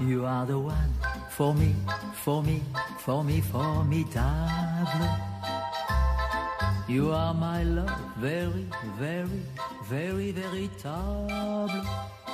You 0.00 0.24
are 0.24 0.46
the 0.46 0.58
one 0.58 0.92
for 1.30 1.54
me, 1.54 1.74
for 2.14 2.42
me, 2.42 2.62
for 2.98 3.22
me, 3.22 3.40
formidable. 3.40 4.18
You 6.88 7.12
are 7.12 7.34
my 7.34 7.62
love, 7.62 7.90
very, 8.16 8.66
very, 8.98 9.42
very, 9.84 10.32
véritable. 10.32 12.27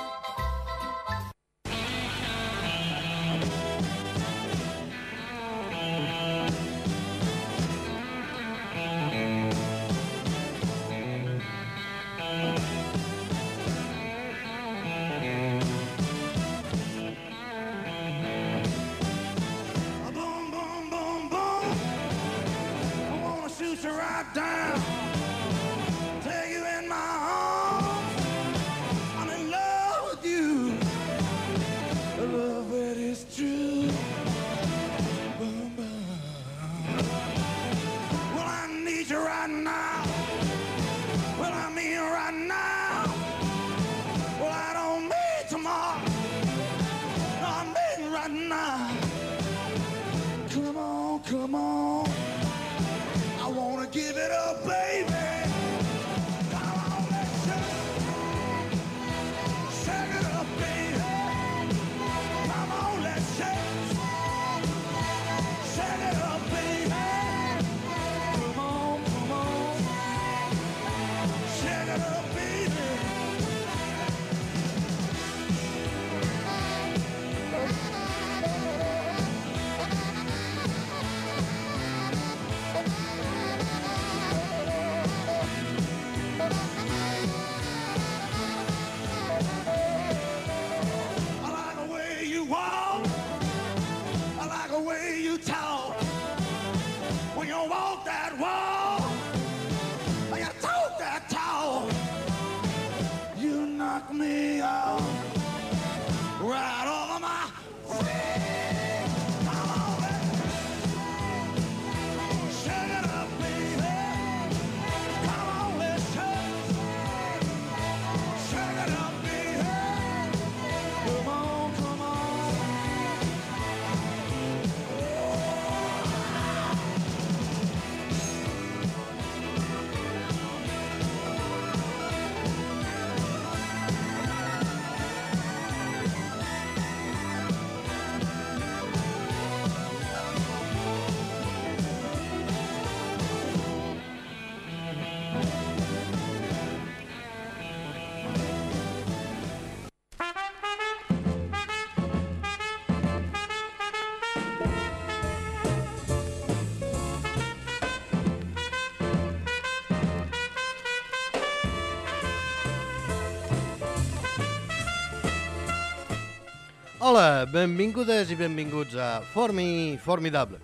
Benvingudes 167.43 168.29
i 168.31 168.35
benvinguts 168.39 168.95
a 168.95 169.19
Formi 169.33 169.97
Formidable, 169.99 170.59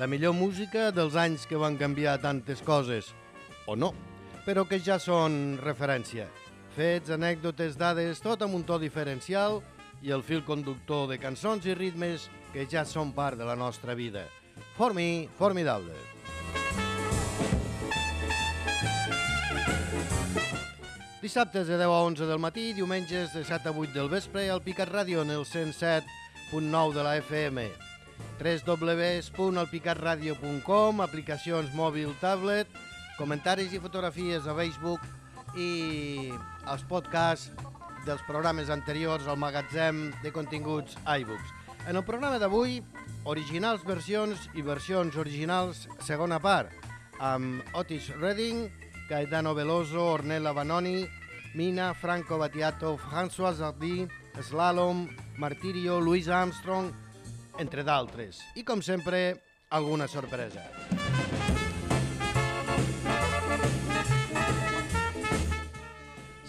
la 0.00 0.06
millor 0.08 0.32
música 0.32 0.86
dels 0.94 1.18
anys 1.20 1.44
que 1.44 1.58
van 1.60 1.76
canviar 1.76 2.14
tantes 2.22 2.62
coses, 2.64 3.10
o 3.68 3.76
no, 3.76 3.90
però 4.46 4.64
que 4.64 4.80
ja 4.80 4.96
són 5.02 5.58
referència. 5.60 6.30
Fets, 6.78 7.12
anècdotes, 7.12 7.76
dades, 7.76 8.24
tot 8.24 8.40
amb 8.46 8.56
un 8.56 8.64
to 8.64 8.80
diferencial 8.80 9.60
i 10.00 10.16
el 10.16 10.24
fil 10.24 10.40
conductor 10.48 11.10
de 11.12 11.20
cançons 11.20 11.68
i 11.68 11.76
ritmes 11.76 12.30
que 12.54 12.64
ja 12.70 12.88
són 12.88 13.12
part 13.12 13.36
de 13.36 13.44
la 13.44 13.58
nostra 13.58 13.92
vida. 13.92 14.24
Formi 14.78 15.28
Formidable. 15.36 16.13
Dissabtes 21.24 21.64
de 21.66 21.78
10 21.78 21.88
a 21.88 22.02
11 22.04 22.26
del 22.26 22.38
matí, 22.38 22.74
diumenges 22.74 23.32
de 23.32 23.46
7 23.46 23.70
a 23.70 23.72
8 23.72 23.94
del 23.94 24.10
vespre 24.12 24.50
al 24.52 24.60
Picat 24.60 24.92
Ràdio 24.92 25.24
en 25.24 25.32
el 25.32 25.48
107.9 25.48 26.92
de 26.92 27.00
la 27.00 27.16
FM 27.16 27.64
www.alpicatradio.com 28.36 31.00
aplicacions 31.00 31.72
mòbil, 31.72 32.12
tablet 32.20 32.68
comentaris 33.16 33.72
i 33.72 33.80
fotografies 33.80 34.44
a 34.44 34.52
Facebook 34.52 35.00
i 35.56 36.28
els 36.68 36.84
podcasts 36.92 37.48
dels 38.04 38.20
programes 38.28 38.68
anteriors 38.68 39.24
al 39.24 39.40
magatzem 39.40 40.12
de 40.20 40.28
continguts 40.28 41.00
iBooks. 41.08 41.48
En 41.88 41.96
el 41.96 42.04
programa 42.04 42.36
d'avui, 42.36 42.84
originals 43.24 43.80
versions 43.88 44.44
i 44.52 44.60
versions 44.60 45.16
originals 45.16 45.88
segona 46.04 46.36
part, 46.36 46.68
amb 47.16 47.64
Otis 47.72 48.12
Redding, 48.20 48.83
Gaetano 49.08 49.54
Veloso, 49.54 50.04
Ornella 50.04 50.52
Vanoni, 50.52 51.06
Mina, 51.54 51.94
Franco 51.94 52.38
Battiato, 52.38 52.96
François 52.96 53.54
Zardy, 53.54 54.08
Slalom, 54.40 55.08
Martirio, 55.36 56.00
Louis 56.00 56.28
Armstrong, 56.28 56.90
entre 57.58 57.84
d'altres. 57.84 58.40
I, 58.56 58.64
com 58.64 58.82
sempre, 58.82 59.42
alguna 59.70 60.08
sorpresa. 60.08 60.64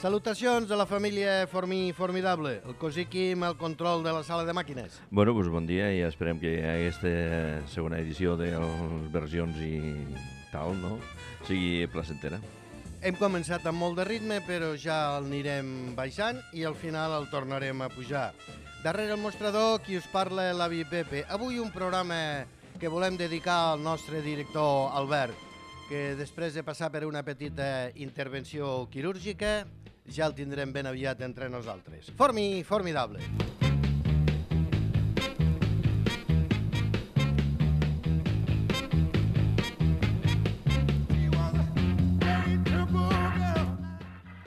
Salutacions 0.05 0.69
a 0.69 0.75
la 0.77 0.85
família 0.85 1.47
Formí 1.47 1.91
Formidable, 1.91 2.61
el 2.67 2.75
cosí 2.77 3.07
Quim 3.09 3.41
al 3.43 3.57
control 3.57 4.03
de 4.03 4.13
la 4.13 4.21
sala 4.23 4.45
de 4.45 4.53
màquines. 4.53 4.99
Bueno, 5.09 5.33
doncs 5.33 5.49
bon 5.49 5.65
dia 5.65 5.87
i 5.95 6.03
esperem 6.05 6.37
que 6.37 6.59
aquesta 6.61 7.13
segona 7.73 7.97
edició 8.03 8.35
de 8.37 8.51
les 8.53 9.07
versions 9.09 9.57
i 9.65 9.79
tal, 10.51 10.75
no?, 10.81 10.97
sigui 11.47 11.85
placentera. 11.93 12.39
Hem 13.05 13.17
començat 13.19 13.65
amb 13.69 13.77
molt 13.77 13.99
de 13.99 14.05
ritme, 14.07 14.39
però 14.47 14.71
ja 14.81 15.17
el 15.17 15.27
anirem 15.27 15.93
baixant 15.97 16.39
i 16.57 16.63
al 16.65 16.77
final 16.79 17.13
el 17.19 17.27
tornarem 17.29 17.83
a 17.85 17.89
pujar. 17.93 18.31
Darrere 18.83 19.13
el 19.13 19.21
mostrador, 19.21 19.79
qui 19.85 19.97
us 19.97 20.07
parla, 20.11 20.51
l'avi 20.53 20.83
Pepe. 20.89 21.23
Avui 21.29 21.59
un 21.61 21.71
programa 21.73 22.45
que 22.79 22.89
volem 22.89 23.17
dedicar 23.17 23.71
al 23.71 23.83
nostre 23.83 24.21
director 24.21 24.91
Albert, 24.93 25.37
que 25.89 26.15
després 26.17 26.53
de 26.53 26.63
passar 26.65 26.91
per 26.93 27.05
una 27.05 27.23
petita 27.23 27.91
intervenció 27.95 28.87
quirúrgica 28.89 29.65
ja 30.05 30.25
el 30.25 30.35
tindrem 30.37 30.73
ben 30.73 30.89
aviat 30.89 31.21
entre 31.25 31.49
nosaltres. 31.49 32.11
Formi, 32.17 32.63
formidable. 32.63 33.25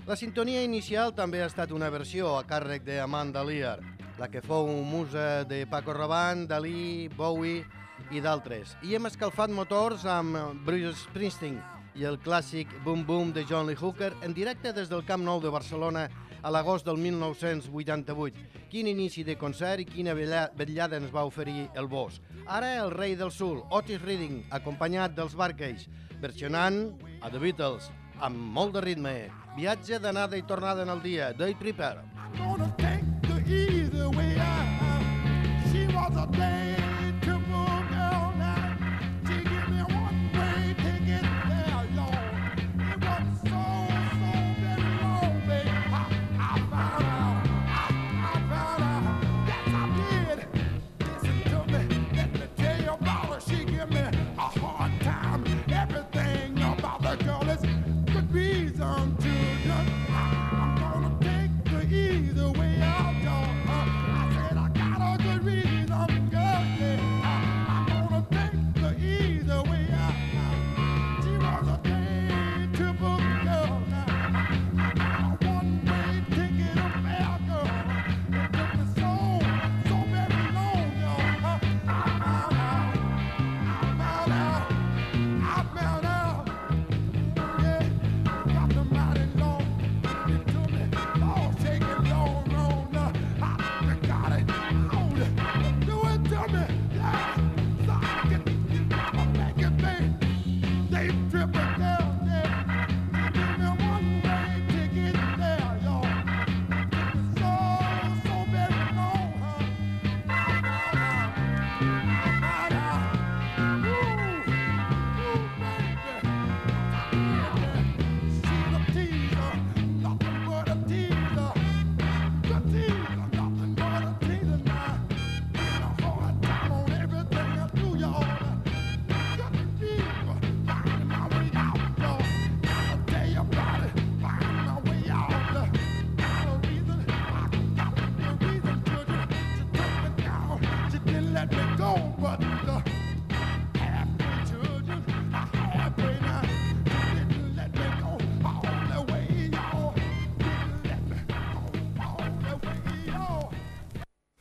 La 0.09 0.17
sintonia 0.17 0.63
inicial 0.65 1.11
també 1.13 1.43
ha 1.45 1.47
estat 1.51 1.69
una 1.77 1.91
versió 1.93 2.31
a 2.39 2.45
càrrec 2.49 2.81
de 2.81 2.95
Amanda 2.97 3.43
Lear, 3.45 3.83
la 4.17 4.31
que 4.33 4.41
fou 4.41 4.71
musa 4.81 5.45
de 5.45 5.67
Paco 5.69 5.93
Rabanne, 5.93 6.47
Dalí, 6.49 7.11
Bowie 7.13 7.67
i 8.17 8.23
d'altres. 8.25 8.73
I 8.89 8.97
hem 8.97 9.05
escalfat 9.05 9.53
motors 9.53 10.07
amb 10.09 10.65
Bruce 10.65 10.95
Springsteen 11.03 11.59
i 12.01 12.07
el 12.09 12.17
clàssic 12.25 12.73
Boom 12.87 13.03
Boom 13.05 13.35
de 13.37 13.45
John 13.45 13.69
Lee 13.69 13.77
Hooker 13.77 14.15
en 14.25 14.33
directe 14.33 14.73
des 14.73 14.89
del 14.89 15.05
Camp 15.05 15.27
Nou 15.27 15.43
de 15.45 15.53
Barcelona 15.53 16.07
a 16.41 16.53
l'agost 16.57 16.89
del 16.89 16.97
1988. 16.97 18.65
Quin 18.73 18.89
inici 18.89 19.27
de 19.29 19.37
concert 19.37 19.85
i 19.85 19.91
quina 19.91 20.15
vetllada 20.17 20.97
ens 20.97 21.13
va 21.13 21.27
oferir 21.29 21.67
el 21.77 21.85
Bos. 21.85 22.23
Ara 22.47 22.79
el 22.79 22.95
rei 22.97 23.13
del 23.13 23.29
sul, 23.29 23.61
Otis 23.69 24.01
Redding, 24.01 24.47
acompanyat 24.57 25.13
dels 25.13 25.37
Barclays, 25.37 25.85
versionant 26.17 26.97
a 27.21 27.29
The 27.29 27.45
Beatles, 27.45 27.93
amb 28.25 28.41
molt 28.57 28.73
de 28.73 28.87
ritme. 28.89 29.15
Viatge 29.59 29.99
d'anada 29.99 30.39
i 30.39 30.45
tornada 30.47 30.85
en 30.85 30.89
el 30.93 31.01
dia, 31.03 31.33
Day 31.33 31.55
Prepare. 31.59 32.05
gonna 32.37 32.73
take 32.79 33.03
the 33.23 33.39
easy 33.53 34.07
way 34.17 34.39
out. 34.39 35.03
She 35.73 35.87
was 35.89 36.17
a 36.17 36.27
day 36.31 36.58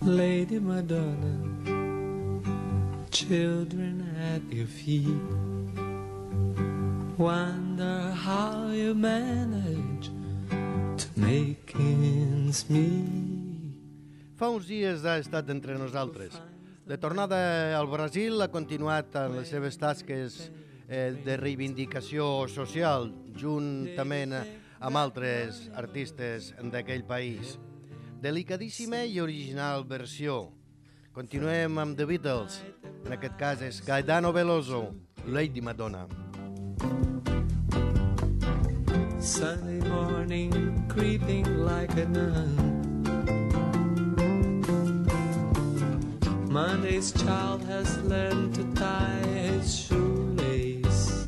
Lady 0.07 0.57
Madonna, 0.57 1.35
children 3.11 4.07
at 4.15 4.41
your 4.55 4.65
feet. 4.65 5.03
Wonder 7.17 8.13
how 8.15 8.71
you 8.71 8.95
manage 8.95 10.07
to 10.95 11.07
make 11.17 11.75
ends 11.75 12.69
meet. 12.69 13.75
Fa 14.39 14.47
uns 14.47 14.71
dies 14.71 15.03
ha 15.03 15.17
estat 15.19 15.51
entre 15.51 15.75
nosaltres. 15.75 16.39
De 16.87 16.95
tornada 16.95 17.75
al 17.75 17.91
Brasil 17.91 18.39
ha 18.39 18.47
continuat 18.47 19.11
en 19.25 19.41
les 19.41 19.51
seves 19.51 19.75
tasques 19.75 20.45
eh, 20.87 21.19
de 21.19 21.35
reivindicació 21.35 22.47
social, 22.47 23.11
juntament 23.35 24.39
amb 24.79 25.03
altres 25.03 25.65
artistes 25.75 26.53
d'aquell 26.71 27.03
país. 27.03 27.57
Delicadíssima 28.21 29.03
i 29.05 29.19
original 29.21 29.83
versió. 29.85 30.49
Continuem 31.13 31.77
amb 31.77 31.97
The 31.97 32.05
Beatles. 32.09 32.55
En 33.05 33.13
aquest 33.13 33.35
cas 33.37 33.61
és 33.61 33.77
Gaetano 33.85 34.31
Veloso, 34.33 34.87
Lady 35.27 35.61
Madonna. 35.61 36.07
Sunday 39.19 39.87
morning 39.87 40.51
creeping 40.89 41.45
like 41.63 41.93
a 42.01 42.05
nun. 42.05 42.57
Monday's 46.49 47.11
child 47.11 47.61
has 47.65 47.97
learned 47.99 48.55
to 48.55 48.63
tie 48.73 49.21
his 49.27 49.75
shoelace. 49.85 51.27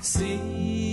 See 0.00 0.89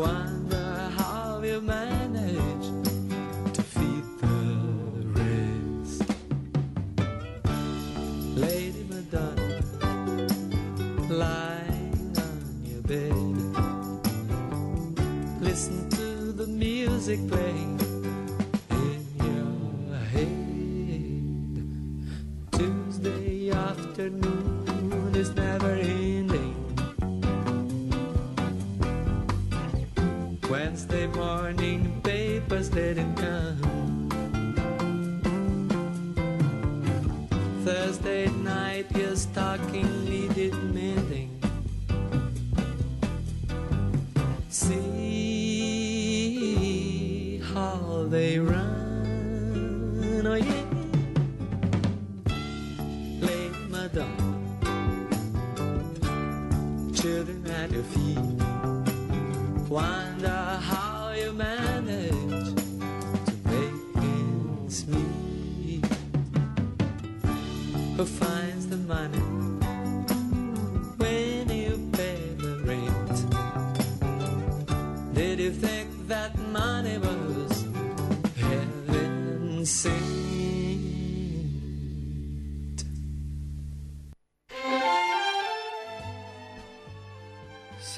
Wonder 0.00 0.90
how 0.96 1.42
you 1.44 1.60
manage 1.60 2.66
to 3.52 3.62
feed 3.62 4.04
the 4.22 4.38
rest. 5.20 6.00
Lady 8.34 8.82
Madonna, 8.88 9.60
lying 11.10 12.16
on 12.16 12.62
your 12.64 12.82
bed. 12.92 13.36
Listen 15.42 15.90
to 15.90 16.32
the 16.32 16.46
music 16.46 17.20
playing 17.28 17.49
Thursday 37.64 38.26
night 38.28 38.86
your 38.96 39.14
stocking 39.14 40.04
needed 40.04 40.54
mending. 40.72 40.89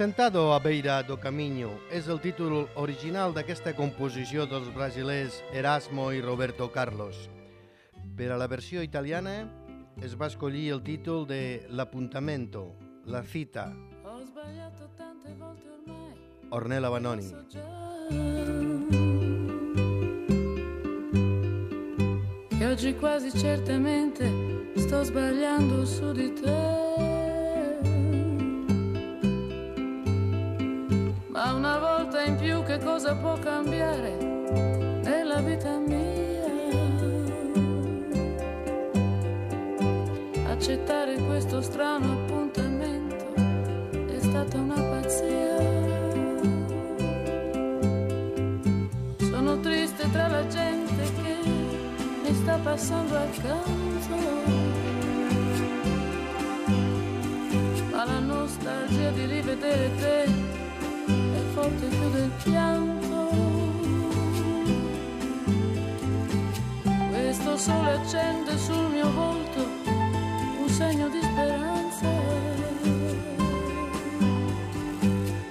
Sentado 0.03 0.53
à 0.53 0.59
beira 0.59 1.01
do 1.01 1.17
caminho 1.17 1.79
és 1.89 2.09
el 2.11 2.19
títol 2.19 2.67
original 2.75 3.31
d'aquesta 3.31 3.71
composició 3.71 4.49
dels 4.51 4.67
brasilers 4.75 5.37
Erasmo 5.55 6.09
i 6.11 6.19
Roberto 6.19 6.67
Carlos. 6.75 7.31
Per 8.19 8.33
a 8.35 8.37
la 8.37 8.49
versió 8.51 8.83
italiana 8.83 9.47
es 10.03 10.19
va 10.19 10.27
escollir 10.27 10.73
el 10.75 10.83
títol 10.83 11.23
de 11.31 11.69
L'appuntamento, 11.71 12.75
la 13.07 13.23
cita, 13.23 13.71
Ho 14.03 14.19
sbagliato 14.27 14.91
tante 14.99 15.37
volte 15.39 15.71
ormai. 15.71 16.19
Ornella 16.51 16.89
Vanoni. 16.89 17.23
so 17.23 17.47
già 17.47 17.63
Che 22.59 22.67
oggi 22.67 22.97
quasi 22.97 23.31
certamente 23.39 24.27
sto 24.75 25.05
sbagliando 25.05 25.87
su 25.87 26.11
di 26.11 26.33
te. 26.33 26.92
Una 31.62 31.78
volta 31.78 32.25
in 32.25 32.35
più 32.35 32.64
che 32.64 32.76
cosa 32.81 33.14
può 33.14 33.38
cambiare 33.38 34.16
nella 35.04 35.40
vita 35.42 35.78
mia? 35.78 36.42
Accettare 40.49 41.14
questo 41.19 41.61
strano 41.61 42.14
appuntamento 42.14 43.33
è 44.09 44.19
stata 44.19 44.59
una 44.59 44.75
pazzia. 44.75 45.57
Sono 49.19 49.61
triste 49.61 50.11
tra 50.11 50.26
la 50.26 50.45
gente 50.49 51.12
che 51.23 51.37
mi 52.25 52.35
sta 52.35 52.57
passando 52.57 53.16
accanto. 53.19 54.16
La 57.92 58.19
nostalgia 58.19 59.11
di 59.11 59.26
rivedere 59.26 59.90
te 60.00 60.62
accende 68.03 68.59
sul 68.59 68.91
mio 68.91 69.09
volto 69.13 69.61
un 69.61 70.69
segno 70.69 71.09
di 71.09 71.21
speranza. 71.23 72.07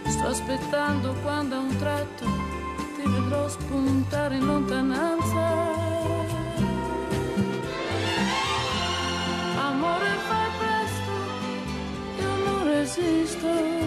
Sto 0.08 0.28
aspettando 0.28 1.16
quando 1.22 1.56
a 1.56 1.60
un 1.60 1.76
tratto 1.78 2.26
ti 2.96 3.10
vedrò 3.10 3.48
spuntare 3.48 4.36
in 4.36 4.46
lontananza. 4.46 5.44
Amore, 9.58 10.10
fai 10.28 10.50
presto, 10.60 11.12
io 12.20 12.36
non 12.46 12.64
resisto. 12.66 13.81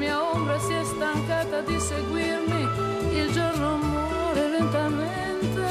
Mia 0.00 0.18
ombra 0.32 0.58
si 0.58 0.72
è 0.72 0.82
stancata 0.82 1.60
di 1.60 1.78
seguirmi, 1.78 2.62
il 3.20 3.30
giorno 3.32 3.76
muore 3.76 4.48
lentamente. 4.48 5.66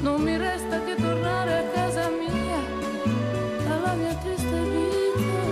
Non 0.00 0.22
mi 0.22 0.36
resta 0.36 0.80
che 0.84 0.94
tornare 0.94 1.52
a 1.58 1.64
casa 1.78 2.08
mia, 2.10 2.60
alla 3.68 3.94
mia 3.94 4.14
triste 4.22 4.58
vita. 4.74 5.44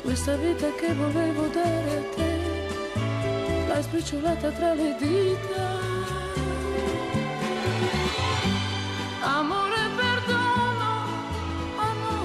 Questa 0.00 0.36
vita 0.36 0.68
che 0.80 0.94
volevo 0.94 1.46
dare 1.48 1.90
a 1.98 2.14
te 2.16 2.32
l'hai 3.68 3.82
sbriciolata 3.82 4.50
tra 4.52 4.72
le 4.72 4.96
dita. 4.98 5.64
Amore, 9.20 9.82
perdono, 9.98 10.88
ma 11.76 11.88
non 12.02 12.20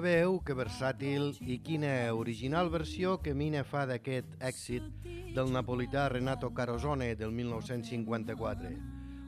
Quina 0.00 0.16
veu, 0.16 0.38
que 0.40 0.54
versàtil 0.56 1.34
i 1.44 1.58
quina 1.60 1.90
original 2.16 2.70
versió 2.72 3.18
que 3.20 3.34
Mina 3.36 3.60
fa 3.68 3.82
d'aquest 3.84 4.30
èxit 4.48 4.80
del 5.36 5.52
napolità 5.52 6.06
Renato 6.08 6.48
Carosone 6.56 7.10
del 7.20 7.28
1954. 7.36 8.70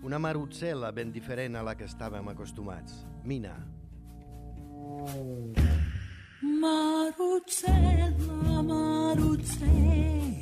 Una 0.08 0.16
marutzela 0.16 0.88
ben 0.96 1.12
diferent 1.12 1.60
a 1.60 1.62
la 1.62 1.74
que 1.76 1.84
estàvem 1.84 2.24
acostumats. 2.32 3.04
Mina. 3.22 3.52
Maruzzella, 6.40 8.08
Maruzzella, 8.64 10.40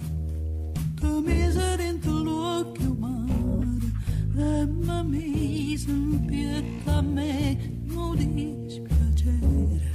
tu 1.00 1.20
mise 1.26 1.76
dentro 1.76 2.12
l'occhio 2.12 2.94
mare 2.94 3.90
e 4.38 4.66
mi 4.66 5.02
mise 5.10 5.90
in 5.90 6.24
pietà 6.24 7.02
me, 7.02 7.58
non 7.82 8.14
dispiacere. 8.14 9.89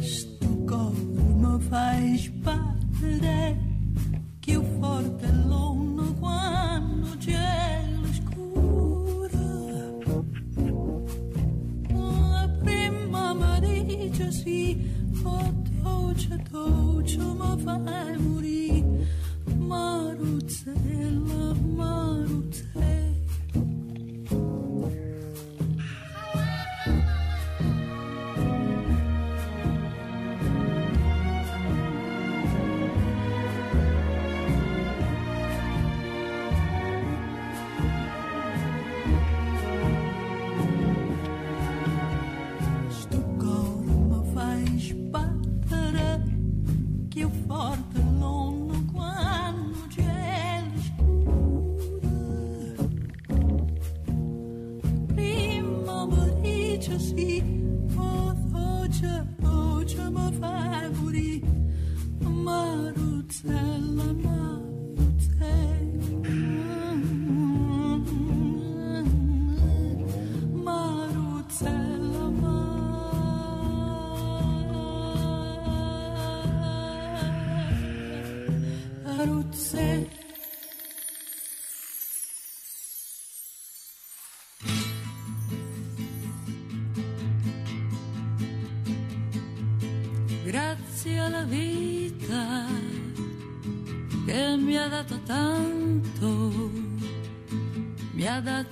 Stoccolma 0.00 1.58
fai 1.58 2.16
sbattere 2.18 3.58
che 4.40 4.52
il 4.52 4.64
fortellone 4.78 6.14
quando 6.18 7.08
c'è 7.18 7.84
l'oscuro. 8.00 9.38
La 11.88 12.48
prima 12.62 13.34
mi 13.34 13.84
dice 13.84 14.30
sì, 14.32 14.90
ma 15.22 15.52
dolce, 15.82 16.42
dolce, 16.50 17.18
ma 17.18 17.56
fai 17.56 18.18
morire, 18.18 19.06
ma 19.58 20.14
ruzzella, 20.16 21.54
ma 21.74 22.01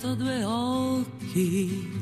dato 0.00 0.14
due 0.14 0.45
occhi 0.45 1.92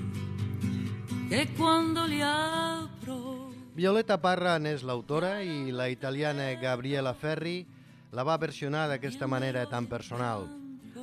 che 1.28 1.48
quando 1.56 2.06
li 2.06 2.22
apro 2.22 3.50
Violeta 3.74 4.18
Parra 4.18 4.56
n'és 4.58 4.82
l'autora 4.82 5.40
i 5.42 5.70
la 5.70 5.88
italiana 5.88 6.54
Gabriela 6.54 7.12
Ferri 7.12 7.66
la 8.10 8.22
va 8.22 8.38
versionar 8.38 8.86
d'aquesta 8.88 9.26
manera 9.26 9.66
tan 9.66 9.86
personal. 9.86 10.46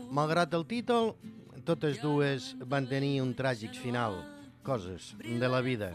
Malgrat 0.09 0.53
el 0.55 0.65
títol, 0.65 1.13
totes 1.67 1.99
dues 2.01 2.55
van 2.63 2.87
tenir 2.87 3.21
un 3.21 3.35
tràgic 3.35 3.75
final, 3.75 4.15
coses 4.63 5.13
de 5.19 5.47
la 5.47 5.61
vida. 5.61 5.91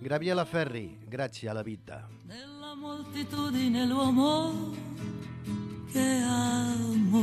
Gabriela 0.00 0.46
Ferri, 0.46 0.96
gràcies 1.10 1.50
a 1.50 1.54
la 1.54 1.62
vita. 1.62 2.08
nella 2.26 2.74
moltitudine 2.74 3.86
l'uomo 3.86 4.72
che 5.92 6.22
amo. 6.22 7.22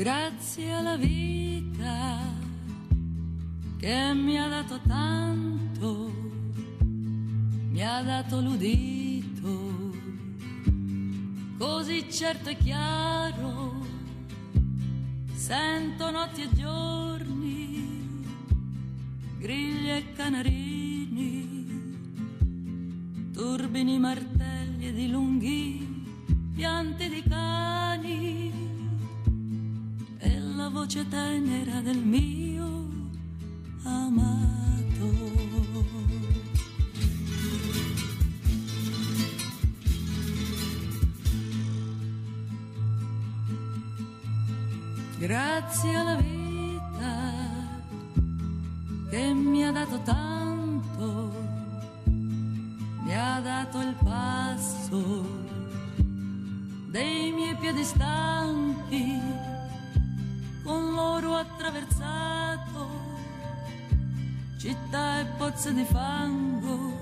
Grazie 0.00 0.72
alla 0.72 0.96
vita 0.96 2.20
che 3.76 4.14
mi 4.14 4.38
ha 4.38 4.48
dato 4.48 4.80
tanto, 4.88 6.10
mi 7.68 7.84
ha 7.84 8.00
dato 8.00 8.40
l'udito, 8.40 9.92
così 11.58 12.10
certo 12.10 12.48
e 12.48 12.56
chiaro, 12.56 13.84
sento 15.34 16.10
notti 16.10 16.44
e 16.44 16.48
giorni, 16.54 18.24
grigli 19.36 19.90
e 19.90 20.12
canarini, 20.14 21.46
turbini 23.34 23.98
martelli 23.98 24.86
ed 24.86 24.98
i 24.98 25.10
lunghi 25.10 26.06
pianti 26.54 27.06
di 27.10 27.22
cani 27.28 28.59
la 30.60 30.68
voce 30.68 31.08
tenera 31.08 31.80
del 31.80 31.96
mio 31.96 32.88
amato. 33.82 35.08
Grazie 45.18 45.94
alla 45.94 46.16
vita 46.16 47.14
che 49.08 49.32
mi 49.32 49.64
ha 49.64 49.72
dato 49.72 49.98
tanto, 50.02 51.32
mi 52.04 53.14
ha 53.14 53.40
dato 53.40 53.80
il 53.80 53.94
passo 54.04 55.38
dei 56.90 57.32
miei 57.32 57.54
piedi 57.56 57.82
stanchi, 57.82 59.48
ho 61.00 61.36
attraversato 61.36 62.88
città 64.58 65.20
e 65.20 65.24
pozze 65.38 65.72
di 65.72 65.84
fango, 65.84 66.92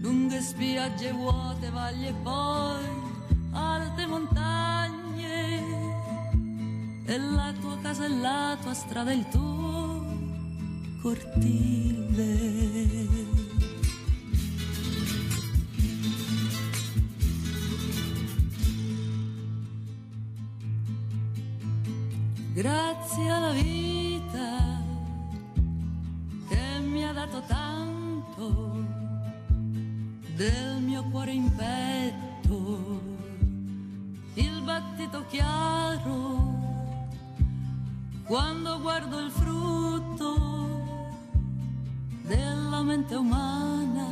lunghe 0.00 0.40
spiagge 0.40 1.12
vuote, 1.12 1.70
valli 1.70 2.06
e 2.06 2.14
poi 2.22 2.84
alte 3.52 4.06
montagne. 4.06 5.62
E 7.04 7.18
la 7.18 7.52
tua 7.60 7.78
casa 7.80 8.04
è 8.04 8.08
la 8.08 8.56
tua 8.62 8.72
strada, 8.72 9.12
il 9.12 9.28
tuo 9.28 10.06
cortile. 11.02 12.28
Grazie 22.60 23.30
alla 23.30 23.52
vita 23.52 24.82
che 26.46 26.78
mi 26.80 27.08
ha 27.08 27.12
dato 27.14 27.40
tanto 27.46 28.84
del 30.34 30.82
mio 30.82 31.02
cuore 31.04 31.32
in 31.32 31.50
petto, 31.54 33.00
il 34.34 34.60
battito 34.62 35.24
chiaro 35.28 36.98
quando 38.26 38.78
guardo 38.80 39.20
il 39.20 39.30
frutto 39.30 40.34
della 42.24 42.82
mente 42.82 43.14
umana, 43.14 44.06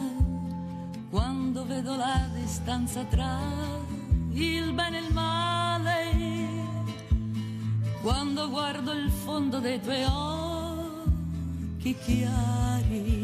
quando 1.11 1.67
vedo 1.67 1.97
la 1.97 2.27
distanza 2.33 3.05
tra 3.05 3.41
il 4.33 4.73
bene 4.73 5.01
e 5.01 5.03
il 5.03 5.13
male, 5.13 6.08
quando 8.09 8.49
guardo 8.49 8.91
il 8.93 9.11
fondo 9.11 9.59
dei 9.59 9.79
tuoi 9.83 10.03
occhi 11.77 11.95
chiari. 11.95 13.18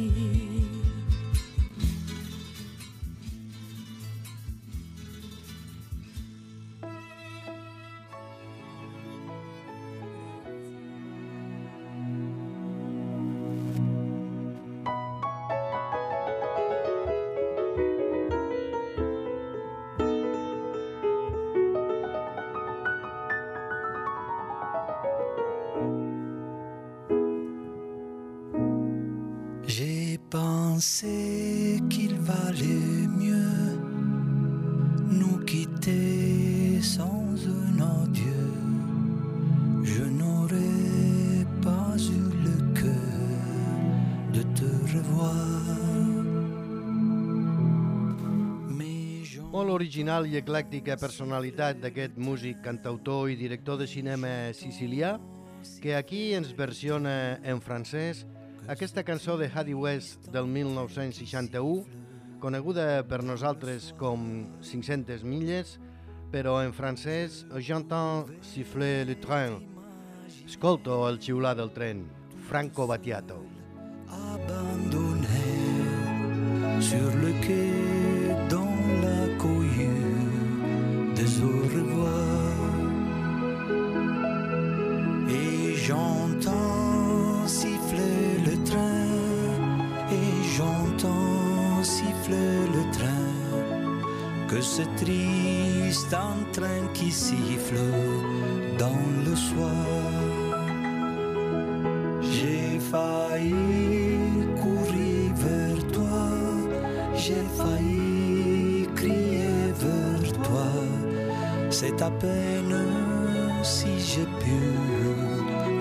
Original 50.04 50.26
i 50.28 50.36
eclèctica 50.36 50.98
personalitat 51.00 51.78
d'aquest 51.80 52.18
músic, 52.20 52.58
cantautor 52.60 53.30
i 53.32 53.38
director 53.40 53.78
de 53.80 53.86
cinema 53.88 54.52
sicilià, 54.52 55.14
que 55.80 55.94
aquí 55.96 56.34
ens 56.36 56.50
versiona 56.52 57.38
en 57.40 57.62
francès 57.64 58.26
aquesta 58.68 59.00
cançó 59.00 59.38
de 59.40 59.48
Hadi 59.48 59.72
West 59.72 60.28
del 60.28 60.44
1961, 60.44 61.86
coneguda 62.36 63.00
per 63.08 63.22
nosaltres 63.24 63.94
com 63.96 64.44
500 64.60 65.24
milles, 65.24 65.78
però 66.28 66.58
en 66.60 66.76
francès 66.76 67.46
J'entends 67.56 68.28
siffler 68.44 69.06
le 69.08 69.16
train. 69.16 69.56
Escolto 70.44 71.00
el 71.08 71.16
xiular 71.16 71.56
del 71.56 71.72
tren. 71.72 72.04
Franco 72.44 72.86
Battiato. 72.86 73.40
abandonné 74.12 75.48
sur 76.78 77.08
le 77.24 77.32
quai 77.40 77.93
au 81.42 81.62
revoir 81.76 82.74
et 85.28 85.74
j'entends 85.76 87.46
siffler 87.46 88.38
le 88.46 88.62
train. 88.64 89.06
Et 90.10 90.56
j'entends 90.56 91.82
siffler 91.82 92.66
le 92.76 92.82
train. 92.92 93.28
Que 94.48 94.60
ce 94.60 94.82
triste 94.96 96.14
un 96.14 96.44
train 96.52 96.86
qui 96.92 97.10
siffle 97.10 97.80
dans 98.78 99.06
le 99.26 99.34
soir. 99.34 99.70
J'ai 102.20 102.78
failli 102.90 104.03
À 112.06 112.10
peine 112.10 112.76
si 113.62 113.92
j'ai 114.08 114.28
pu 114.42 114.58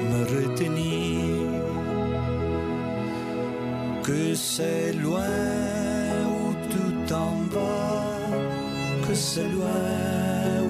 me 0.10 0.22
retenir. 0.36 1.50
Que 4.04 4.34
c'est 4.34 4.94
loin 4.94 5.36
où 6.38 6.54
tout 6.74 7.14
en 7.14 7.36
va, 7.56 8.06
que 9.06 9.14
c'est 9.14 9.50
loin 9.58 9.84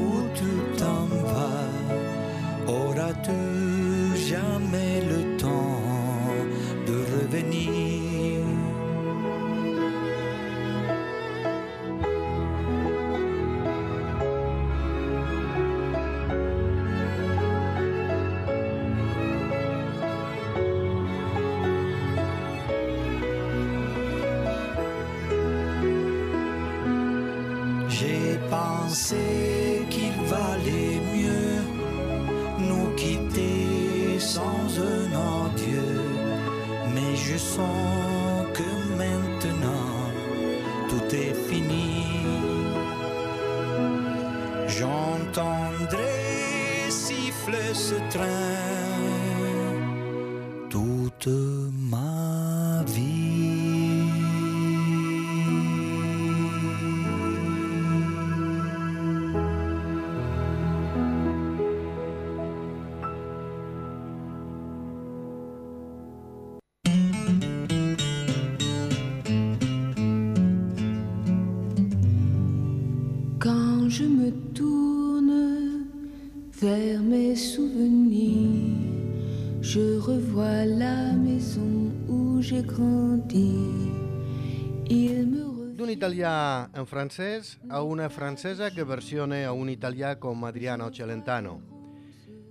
où 0.05 0.11
tout 0.39 0.83
en 0.83 1.05
va. 1.27 1.53
Auras-tu 2.67 3.41
jamais 4.31 5.01
le 5.11 5.37
temps 5.37 5.81
de 6.87 6.95
revenir? 7.13 7.92
Pensé 28.83 29.85
qu'il 29.89 30.11
valait 30.25 30.99
mieux 31.15 31.61
nous 32.59 32.89
quitter 32.97 34.19
sans 34.19 34.67
un 34.91 35.05
adieu. 35.45 36.01
Mais 36.93 37.15
je 37.15 37.37
sens 37.37 38.45
que 38.53 38.69
maintenant 39.01 40.01
tout 40.89 41.15
est 41.15 41.35
fini. 41.49 42.03
J'entendrai 44.67 46.19
siffler 46.89 47.73
ce 47.73 47.95
train 48.13 49.12
Quand 73.39 73.89
je 73.89 74.05
me 74.05 74.31
tourne 74.53 75.85
vers 76.61 77.01
mes 77.01 77.35
souvenirs, 77.35 78.79
je 79.61 79.99
revois 79.99 80.65
la 80.65 81.13
maison 81.13 81.91
où 82.07 82.41
j'ai 82.41 82.63
grandi. 82.63 83.53
Il 84.89 85.27
me 85.27 85.43
D'un 85.73 85.89
italià 85.89 86.69
en 86.77 86.85
francès 86.85 87.57
a 87.67 87.81
una 87.81 88.07
francesa 88.07 88.69
che 88.69 88.83
versiona 88.85 89.47
a 89.47 89.51
un 89.51 89.69
italià 89.69 90.17
com 90.17 90.43
Adriano 90.43 90.91
Celentano. 90.91 91.61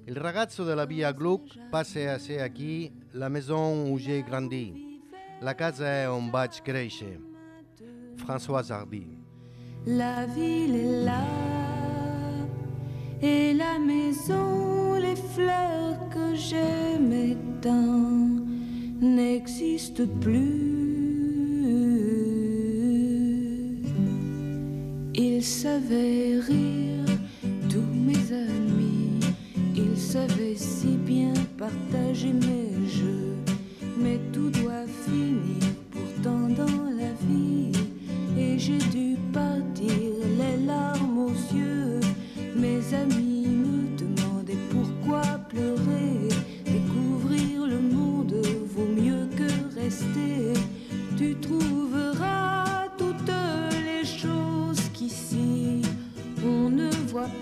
Il 0.07 0.17
ragazzo 0.17 0.65
della 0.65 0.85
via 0.87 1.13
Gluck 1.13 1.57
passa 1.71 2.13
a 2.13 2.43
aquí 2.43 2.91
la 3.15 3.29
maison 3.29 3.91
où 3.91 3.99
j'ai 3.99 4.23
grandi, 4.23 5.01
la 5.41 5.55
casa 5.55 6.13
on 6.13 6.31
vaig 6.31 6.51
créixer. 6.65 7.19
François 8.17 8.71
Hardy. 8.71 9.07
La 9.87 10.27
ville 10.27 10.77
est 10.77 11.05
là, 11.05 11.25
et 13.21 13.53
la 13.53 13.79
maison, 13.79 14.95
les 14.95 15.17
fleurs 15.35 15.99
que 16.11 16.35
j'aimais 16.35 17.37
tant 17.61 18.29
n'existent 19.01 20.07
plus. 20.21 20.73
Ils 25.15 25.43
savaient 25.43 26.39
rire, 26.47 27.19
tous 27.69 27.95
mes 28.09 28.33
amis, 28.33 29.02
ils 29.85 29.99
savaient 29.99 30.57
si 30.57 30.97
bien 30.97 31.33
partager 31.59 32.33
mes 32.33 32.89
jeux, 32.89 33.37
mais 33.97 34.19
tout 34.33 34.51
doit 34.51 34.87
finir 35.07 35.63
pourtant 35.91 36.49
dans 36.49 36.85
la 37.01 37.13
vie. 37.27 37.73
Et 38.39 38.59
j'ai 38.59 38.79
dû 38.79 39.17
partir 39.33 39.91
les 40.39 40.65
larmes 40.65 41.19
aux 41.19 41.57
yeux. 41.57 42.01
Mes 42.57 42.95
amis 42.95 43.47
me 43.47 43.97
demandaient 43.97 44.65
pourquoi 44.71 45.23
pleurer. 45.49 46.29
Découvrir 46.65 47.67
le 47.67 47.81
monde 47.81 48.35
vaut 48.75 48.93
mieux 49.01 49.27
que 49.37 49.81
rester. 49.81 50.53
Tu 51.17 51.35
trouveras 51.37 52.89
toutes 52.99 53.33
les 53.85 54.05
choses 54.05 54.83
qu'ici 54.95 55.83
on 56.45 56.71
ne 56.71 56.91
voit 57.09 57.31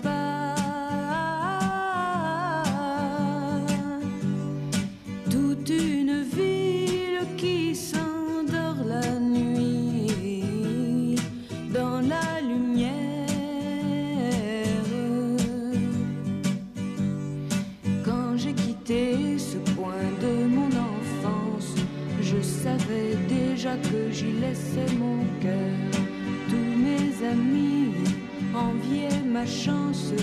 Ma 29.25 29.45
chance, 29.45 30.13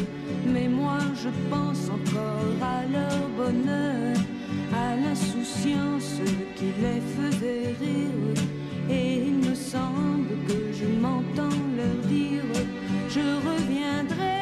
mais 0.47 0.69
moi 0.69 0.99
je 1.15 1.31
pense 1.51 1.89
encore 1.89 2.59
à 2.63 2.85
leur 2.87 3.29
bonheur, 3.37 4.17
à 4.73 4.97
l'insouciance 4.97 6.21
qui 6.57 6.67
les 6.83 7.01
faisait 7.17 7.75
rire. 7.81 8.45
Et 8.91 9.27
il 9.27 9.49
me 9.49 9.55
semble 9.55 10.33
que 10.47 10.73
je 10.73 10.87
m'entends 10.87 11.61
leur 11.77 11.99
dire, 12.09 12.45
je 13.09 13.27
reviendrai 13.49 14.38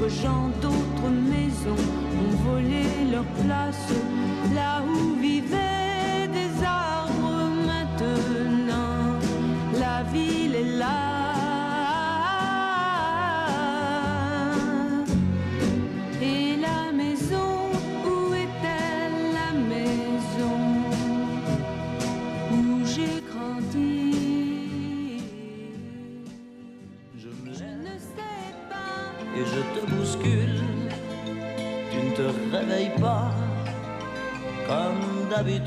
fujam 0.00 0.49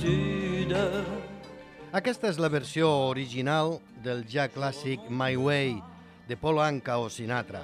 d'habitude. 0.04 1.06
Aquesta 1.94 2.30
és 2.32 2.40
la 2.42 2.50
versió 2.50 2.90
original 3.10 3.78
del 4.04 4.24
ja 4.28 4.48
clàssic 4.50 5.06
My 5.10 5.36
Way, 5.38 5.76
de 6.28 6.38
Paul 6.38 6.60
Anka 6.60 6.98
o 6.98 7.10
Sinatra. 7.10 7.64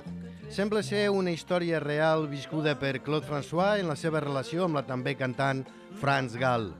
Sembla 0.50 0.84
ser 0.84 1.10
una 1.10 1.32
història 1.32 1.80
real 1.80 2.28
viscuda 2.30 2.76
per 2.80 3.02
Claude 3.02 3.28
François 3.28 3.80
en 3.80 3.90
la 3.90 3.98
seva 3.98 4.22
relació 4.22 4.66
amb 4.66 4.78
la 4.78 4.86
també 4.86 5.16
cantant 5.18 5.66
Franz 6.00 6.38
Gall. 6.38 6.72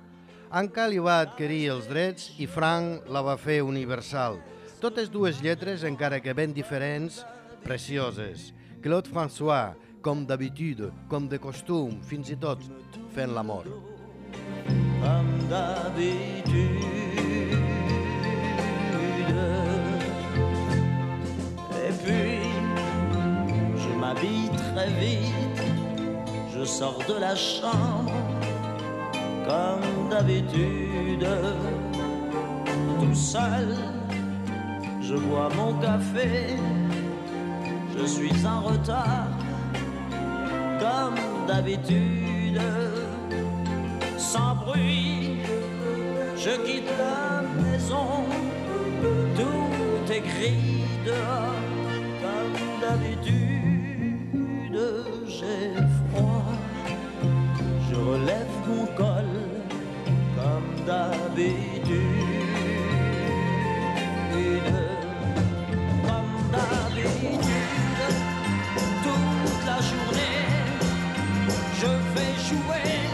Anka 0.50 0.88
li 0.90 1.00
va 1.02 1.20
adquirir 1.22 1.70
els 1.74 1.90
drets 1.90 2.32
i 2.38 2.48
Frank 2.48 3.10
la 3.10 3.22
va 3.22 3.38
fer 3.38 3.62
universal. 3.62 4.40
Totes 4.80 5.10
dues 5.12 5.42
lletres, 5.44 5.84
encara 5.84 6.22
que 6.22 6.34
ben 6.34 6.54
diferents, 6.54 7.24
precioses. 7.66 8.54
Claude 8.82 9.12
François, 9.12 9.76
com 10.02 10.26
d'habitude, 10.26 10.94
com 11.10 11.28
de 11.28 11.38
costum, 11.42 12.00
fins 12.02 12.32
i 12.32 12.40
tot 12.40 12.64
fent 13.14 13.36
l'amor. 13.36 13.68
Comme 15.02 15.48
d'habitude. 15.50 16.80
Et 21.86 21.92
puis, 22.04 22.40
je 23.76 24.00
m'habille 24.00 24.50
très 24.74 24.90
vite, 25.00 25.62
je 26.54 26.64
sors 26.64 27.00
de 27.08 27.20
la 27.20 27.36
chambre 27.36 28.12
comme 29.48 30.10
d'habitude. 30.10 31.28
Tout 33.00 33.16
seul, 33.16 33.76
je 35.02 35.16
bois 35.16 35.50
mon 35.56 35.74
café, 35.80 36.56
je 37.98 38.06
suis 38.06 38.46
en 38.46 38.62
retard 38.62 39.28
comme 40.80 41.48
d'habitude 41.48 42.60
sans 44.20 44.56
bruit. 44.56 45.40
Je 46.36 46.52
quitte 46.66 46.92
la 46.98 47.42
maison, 47.62 48.26
tout 49.36 50.12
est 50.12 50.22
gris 50.22 50.84
dehors, 51.06 51.64
comme 52.22 52.58
d'habitude. 52.82 53.50
J'ai 55.28 55.72
froid, 56.12 56.52
je 57.90 57.96
relève 57.96 58.54
mon 58.68 58.86
col, 58.98 59.32
comme 60.36 60.86
d'habitude. 60.86 61.98
Comme 66.08 66.36
d'habitude, 66.52 67.48
toute 69.04 69.66
la 69.66 69.80
journée, 69.90 70.46
je 71.80 71.92
vais 72.14 72.36
jouer 72.48 73.09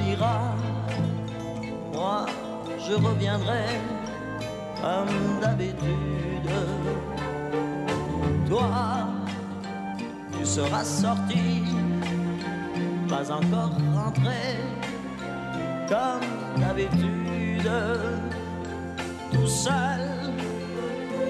ira 0.00 0.54
moi 1.92 2.26
je 2.86 2.94
reviendrai 2.94 3.80
comme 4.80 5.40
d'habitude. 5.40 6.50
Toi, 8.48 8.68
tu 10.36 10.44
seras 10.44 10.84
sorti, 10.84 11.64
pas 13.08 13.30
encore 13.32 13.72
rentré 13.94 14.58
comme 15.88 16.60
d'habitude. 16.60 17.70
Tout 19.32 19.46
seul, 19.46 20.02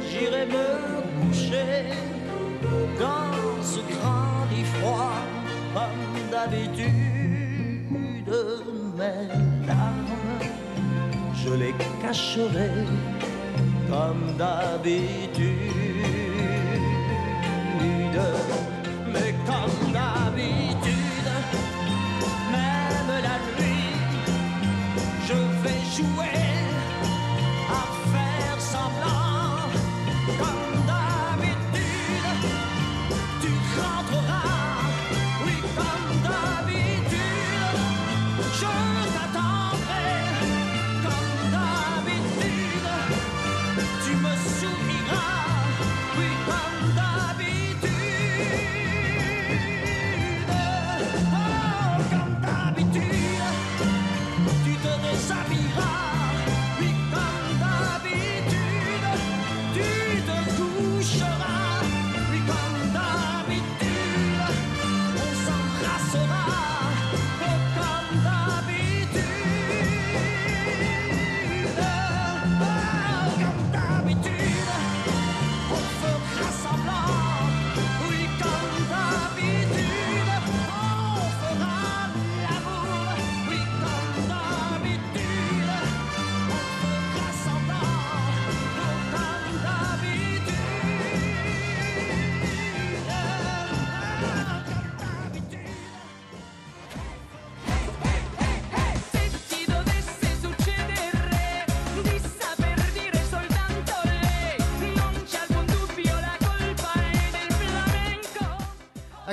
j'irai 0.09 0.47
me 0.47 0.67
coucher 1.21 1.93
dans 2.99 3.63
ce 3.63 3.79
grand 3.93 4.45
lit 4.51 4.65
froid 4.65 5.13
comme 5.73 6.31
d'habitude. 6.33 7.14
Mes 8.27 9.29
larmes 9.67 10.15
je 11.35 11.53
les 11.55 11.75
cacherai 12.01 12.71
comme 13.91 14.37
d'habitude. 14.39 15.84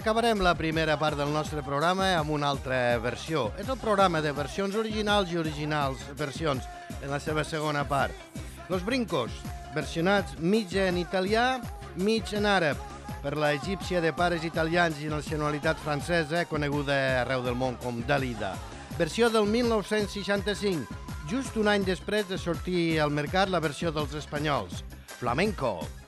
Acabarem 0.02 0.40
la 0.42 0.56
primera 0.58 0.96
part 0.98 1.14
del 1.14 1.30
nostre 1.30 1.62
programa 1.62 2.08
amb 2.18 2.32
una 2.34 2.48
altra 2.50 2.98
versió. 2.98 3.52
És 3.62 3.68
el 3.70 3.78
programa 3.78 4.18
de 4.26 4.32
versions 4.34 4.74
originals 4.74 5.30
i 5.30 5.38
originals 5.38 6.02
versions 6.18 6.66
en 7.04 7.14
la 7.14 7.20
seva 7.22 7.44
segona 7.46 7.84
part. 7.86 8.42
Los 8.74 8.82
Brincos, 8.82 9.30
versionats 9.76 10.40
mig 10.40 10.74
en 10.74 10.98
italià, 10.98 11.62
mig 12.02 12.34
en 12.34 12.50
àrab, 12.50 12.82
per 13.22 13.36
la 13.38 13.54
egípcia 13.54 14.02
de 14.02 14.10
pares 14.10 14.42
italians 14.42 14.98
i 15.06 15.14
nacionalitat 15.14 15.78
francesa, 15.86 16.48
coneguda 16.50 17.22
arreu 17.22 17.46
del 17.46 17.62
món 17.62 17.78
com 17.78 18.02
Dalida. 18.02 18.56
Versió 18.98 19.30
del 19.30 19.46
1965, 19.46 20.98
just 21.30 21.62
un 21.62 21.70
any 21.70 21.86
després 21.86 22.26
de 22.26 22.42
sortir 22.42 22.98
al 22.98 23.14
mercat 23.14 23.54
la 23.54 23.62
versió 23.62 23.94
dels 23.94 24.18
espanyols. 24.18 24.82
Flamenco. 25.20 25.78
Se 25.86 26.01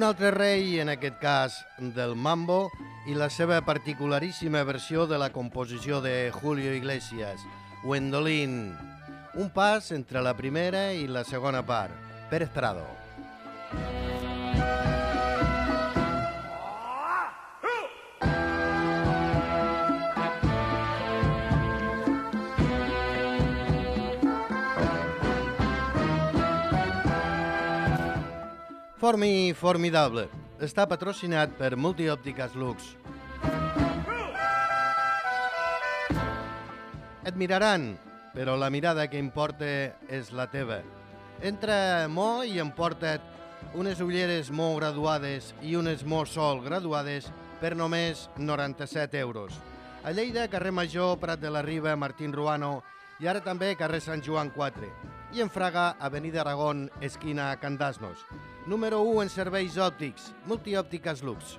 Un 0.00 0.06
altre 0.06 0.30
rei, 0.30 0.78
en 0.80 0.88
aquest 0.88 1.18
cas 1.20 1.56
del 1.76 2.14
mambo, 2.16 2.70
i 3.04 3.12
la 3.12 3.26
seva 3.28 3.58
particularíssima 3.66 4.62
versió 4.64 5.04
de 5.06 5.18
la 5.20 5.28
composició 5.34 6.00
de 6.00 6.30
Julio 6.32 6.72
Iglesias, 6.72 7.44
Wendolin. 7.84 8.72
Un 9.34 9.50
pas 9.52 9.92
entre 9.92 10.22
la 10.24 10.32
primera 10.38 10.94
i 10.96 11.04
la 11.04 11.20
segona 11.28 11.60
part. 11.68 11.92
Pérez 12.32 12.48
Prado. 12.48 12.99
Formi 29.00 29.54
formidable. 29.56 30.26
Està 30.60 30.84
patrocinat 30.84 31.54
per 31.56 31.70
Multiòptiques 31.72 32.52
Lux. 32.52 32.90
Et 37.24 37.38
miraran, 37.40 37.94
però 38.34 38.58
la 38.60 38.68
mirada 38.68 39.06
que 39.08 39.16
importa 39.16 39.70
és 40.12 40.28
la 40.36 40.50
teva. 40.52 40.82
Entra 41.40 42.10
Mo 42.12 42.44
i 42.44 42.60
emporta't 42.60 43.24
unes 43.72 44.04
ulleres 44.04 44.52
Mo 44.52 44.68
graduades 44.76 45.54
i 45.64 45.72
unes 45.80 46.04
Mo 46.04 46.26
Sol 46.28 46.60
graduades 46.68 47.32
per 47.64 47.72
només 47.72 48.28
97 48.36 49.16
euros. 49.24 49.56
A 50.04 50.12
Lleida, 50.12 50.44
carrer 50.52 50.76
Major, 50.76 51.16
Prat 51.16 51.40
de 51.40 51.48
la 51.48 51.64
Riba, 51.64 51.96
Martín 51.96 52.36
Ruano 52.36 52.82
i 53.16 53.32
ara 53.32 53.40
també 53.40 53.72
carrer 53.80 54.04
Sant 54.04 54.20
Joan 54.20 54.52
4. 54.52 54.92
I 55.32 55.40
en 55.40 55.48
Fraga, 55.48 55.94
avenida 55.98 56.44
Aragón, 56.44 56.90
esquina 57.00 57.54
Candasnos. 57.64 58.28
Número 58.66 59.00
1 59.00 59.22
en 59.22 59.30
serveis 59.32 59.78
òptics, 59.80 60.34
Multiòptiques 60.46 61.22
Lux. 61.24 61.56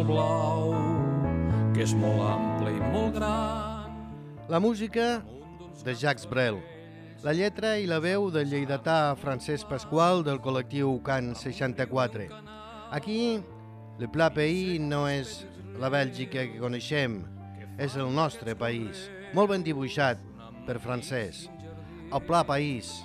Molt 0.00 0.08
blau, 0.08 0.72
que 1.74 1.84
és 1.84 1.92
molt 1.94 2.22
ample 2.24 2.72
i 2.72 2.80
molt 2.92 3.14
gran. 3.18 3.90
La 4.48 4.60
música 4.60 5.22
de 5.84 5.94
Jacques 5.94 6.28
Brel. 6.28 6.60
La 7.22 7.34
lletra 7.36 7.74
i 7.76 7.86
la 7.86 7.98
veu 8.00 8.30
del 8.32 8.48
lleidatà 8.48 9.14
Francesc 9.20 9.68
Pasqual 9.68 10.24
del 10.24 10.40
col·lectiu 10.40 10.96
Can 11.04 11.34
64. 11.36 12.30
Aquí, 12.96 13.40
le 14.00 14.08
pla 14.08 14.30
pays 14.32 14.80
no 14.80 15.04
és 15.08 15.42
la 15.80 15.92
Bèlgica 15.92 16.46
que 16.48 16.62
coneixem, 16.62 17.20
és 17.76 17.96
el 17.96 18.08
nostre 18.14 18.56
país, 18.56 19.08
molt 19.36 19.52
ben 19.52 19.64
dibuixat 19.64 20.20
per 20.66 20.80
Francesc. 20.80 21.50
El 22.10 22.24
pla 22.24 22.40
país, 22.44 23.02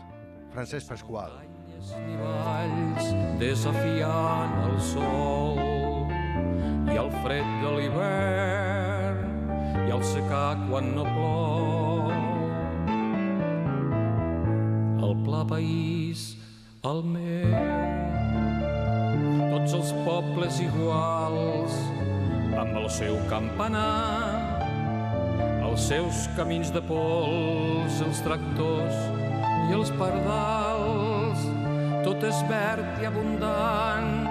Francesc 0.55 0.87
Pasqual. 0.95 1.41
valls 1.85 3.11
desafiant 3.37 4.55
el 4.63 4.79
sol 4.81 5.84
i 6.91 6.97
el 7.01 7.09
fred 7.23 7.47
de 7.63 7.69
l'hivern 7.77 9.19
i 9.85 9.89
el 9.95 10.03
secar 10.11 10.51
quan 10.65 10.91
no 10.95 11.05
plou 11.15 12.11
el 15.09 15.13
pla 15.25 15.41
país 15.55 16.27
el 16.85 17.01
meu 17.15 17.55
tots 19.55 19.73
els 19.79 19.91
pobles 20.05 20.61
iguals 20.67 21.73
amb 22.55 22.73
el 22.83 22.87
seu 23.01 23.15
campanar 23.31 24.65
els 25.75 25.89
seus 25.89 26.19
camins 26.37 26.69
de 26.71 26.79
pols, 26.87 27.97
els 28.05 28.21
tractors 28.23 28.95
i 29.67 29.73
els 29.75 29.89
pardals. 29.99 31.41
Tot 32.05 32.23
és 32.23 32.37
verd 32.47 33.01
i 33.01 33.09
abundant, 33.09 34.24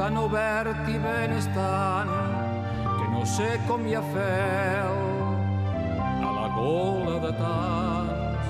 tan 0.00 0.16
obert 0.16 0.86
i 0.88 0.96
benestant, 0.96 2.08
que 2.88 3.06
no 3.12 3.20
sé 3.28 3.50
com 3.68 3.82
hi 3.84 3.98
ha 3.98 4.00
fel 4.14 4.94
a 6.24 6.30
la 6.38 6.46
gola 6.54 7.18
de 7.26 7.32
tants. 7.36 8.46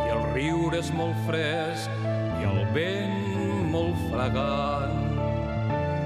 I 0.00 0.06
el 0.14 0.24
riure 0.32 0.80
és 0.80 0.88
molt 0.96 1.18
fresc 1.26 1.92
i 2.40 2.48
el 2.48 2.62
vent 2.72 3.68
molt 3.74 4.00
fragant, 4.08 5.20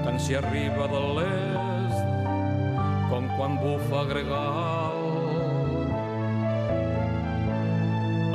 tant 0.03 0.19
si 0.19 0.35
arriba 0.35 0.91
de 0.91 1.03
l'est 1.15 1.97
com 3.07 3.31
quan 3.37 3.55
bufa 3.63 4.03
gregal. 4.11 4.99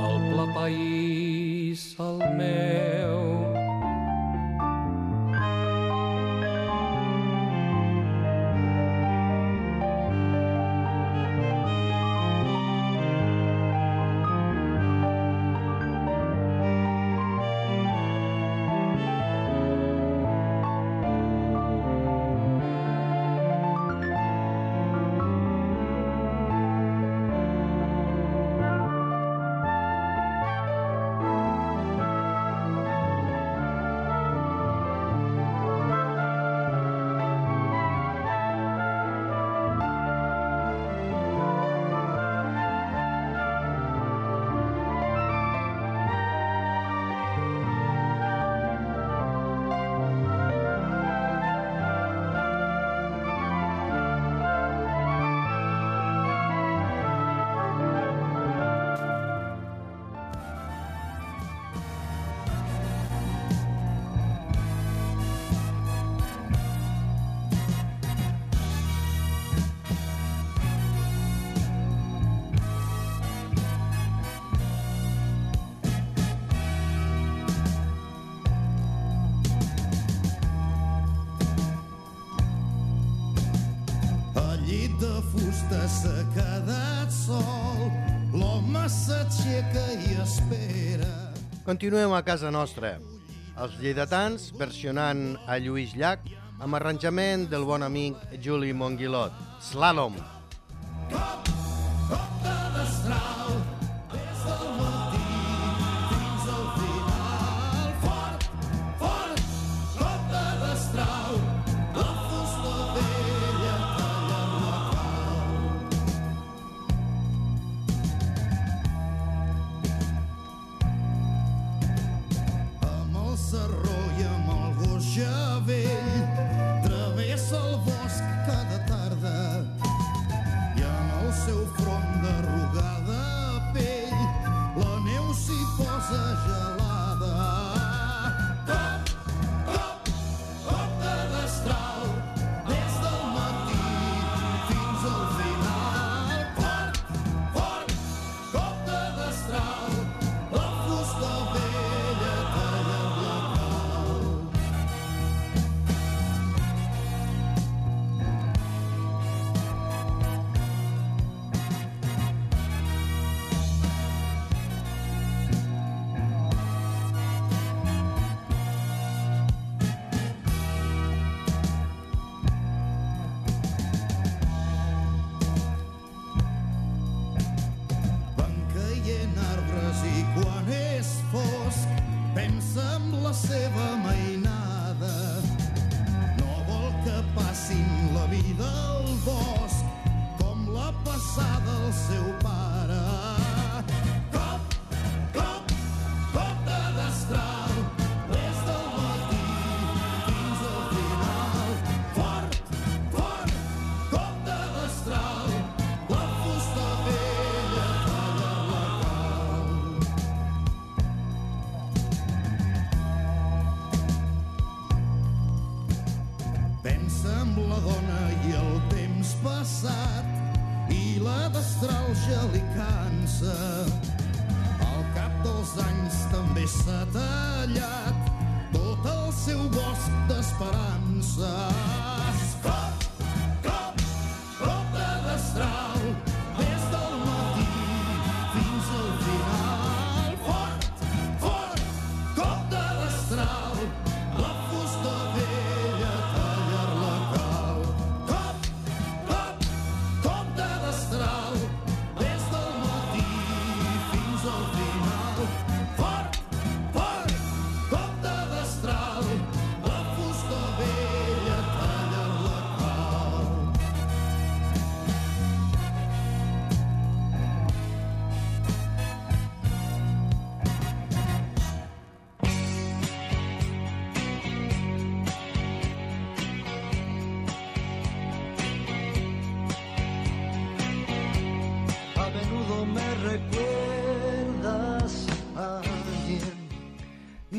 El 0.08 0.16
pla 0.30 0.48
país, 0.56 1.84
el 2.00 2.24
meu, 2.40 2.71
fusta 85.72 85.88
s'ha 85.88 86.24
quedat 86.34 87.10
sol, 87.10 87.90
l'home 88.32 88.84
s'aixeca 88.88 89.84
i 90.04 90.20
espera. 90.20 91.32
Continuem 91.64 92.12
a 92.12 92.22
casa 92.22 92.50
nostra. 92.50 92.98
Els 93.56 93.78
lleidatans 93.80 94.50
versionant 94.58 95.36
a 95.46 95.58
Lluís 95.58 95.94
Llach 95.96 96.24
amb 96.60 96.76
arranjament 96.76 97.48
del 97.48 97.64
bon 97.64 97.82
amic 97.82 98.16
Juli 98.42 98.72
Monguilot. 98.72 99.32
Slalom. 99.60 100.16
Copta 100.16 100.41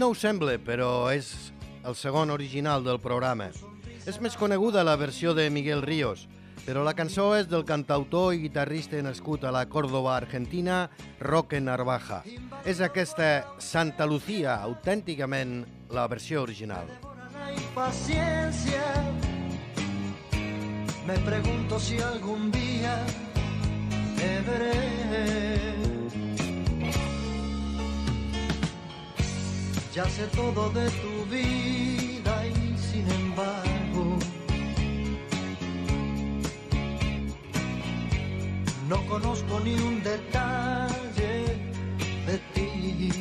No 0.04 0.10
ho 0.12 0.16
sembla, 0.20 0.58
però 0.60 1.08
és 1.16 1.30
el 1.88 1.94
segon 1.96 2.34
original 2.34 2.84
del 2.84 2.98
programa. 3.00 3.46
És 4.04 4.18
més 4.20 4.34
coneguda 4.36 4.82
la 4.84 4.98
versió 5.00 5.32
de 5.32 5.46
Miguel 5.48 5.80
Ríos, 5.80 6.26
però 6.66 6.84
la 6.84 6.92
cançó 6.92 7.30
és 7.38 7.48
del 7.48 7.64
cantautor 7.64 8.34
i 8.36 8.42
guitarrista 8.42 9.00
nascut 9.00 9.46
a 9.48 9.54
la 9.56 9.62
Córdoba, 9.72 10.18
Argentina, 10.18 10.90
Roque 11.22 11.62
Narvaja. 11.64 12.20
És 12.68 12.84
aquesta 12.84 13.46
Santa 13.64 14.04
Lucía, 14.04 14.58
autènticament 14.68 15.64
la 15.96 16.04
versió 16.12 16.44
original. 16.44 16.92
Me 21.08 21.18
pregunto 21.24 21.80
si 21.80 22.00
algún 22.00 22.52
día 22.52 23.00
te 24.20 24.42
veré. 24.52 25.93
Ya 29.94 30.06
sé 30.06 30.26
todo 30.36 30.72
de 30.72 30.90
tu 30.90 31.26
vida 31.30 32.48
y 32.48 32.76
sin 32.80 33.08
embargo 33.12 34.18
no 38.90 39.06
conozco 39.08 39.60
ni 39.60 39.76
un 39.76 40.02
detalle 40.02 41.46
de 42.26 42.38
ti. 42.56 43.12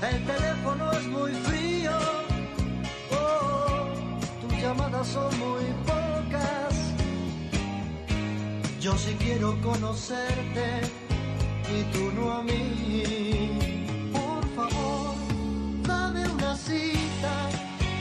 El 0.00 0.24
teléfono 0.24 0.92
es 0.92 1.06
muy 1.08 1.32
frío, 1.32 1.92
oh, 3.10 3.86
tus 4.40 4.62
llamadas 4.62 5.08
son 5.08 5.38
muy 5.38 5.64
pocas. 5.84 6.74
Yo 8.80 8.96
sí 8.96 9.14
quiero 9.20 9.60
conocerte 9.60 11.03
y 11.70 11.82
tú 11.92 12.12
no 12.12 12.32
a 12.32 12.42
mí. 12.42 14.10
Por 14.12 14.44
favor, 14.54 15.14
dame 15.86 16.28
una 16.28 16.56
cita, 16.56 17.48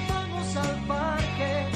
vamos 0.09 0.55
al 0.55 0.87
parque, 0.87 1.67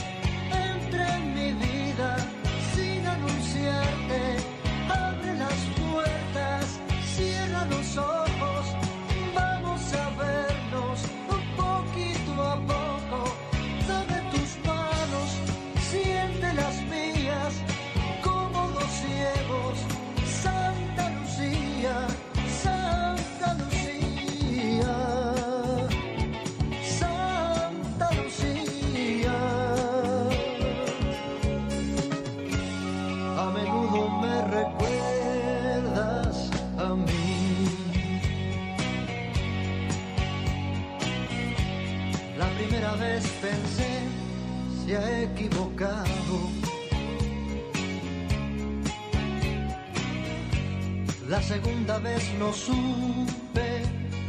no 52.39 52.53
supe 52.53 53.83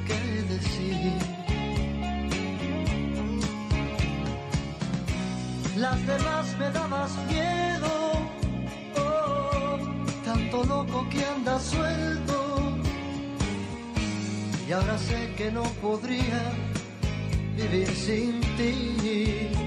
qué 0.06 0.42
decir. 0.54 1.12
Las 5.76 6.06
demás 6.06 6.56
me 6.58 6.70
dabas 6.70 7.10
miedo, 7.28 7.92
oh, 8.96 9.78
tanto 10.24 10.64
loco 10.64 11.06
que 11.10 11.24
anda 11.24 11.58
suelto. 11.60 12.78
Y 14.68 14.72
ahora 14.72 14.98
sé 14.98 15.34
que 15.36 15.50
no 15.50 15.62
podría 15.82 16.52
vivir 17.56 17.88
sin 17.88 18.40
ti. 18.56 19.57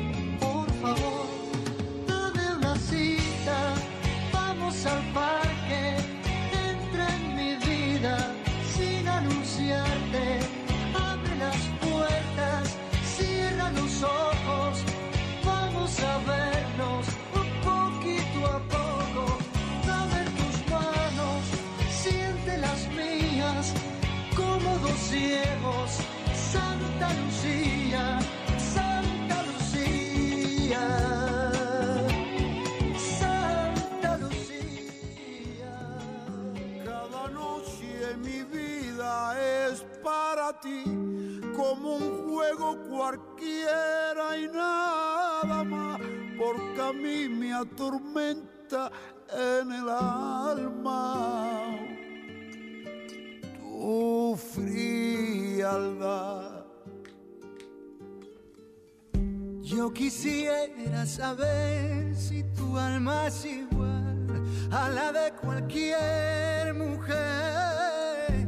Quisiera 60.02 61.06
saber 61.06 62.16
si 62.16 62.42
tu 62.56 62.76
alma 62.76 63.28
es 63.28 63.46
igual 63.46 64.26
a 64.72 64.90
la 64.90 65.12
de 65.12 65.32
cualquier 65.34 66.74
mujer, 66.74 68.48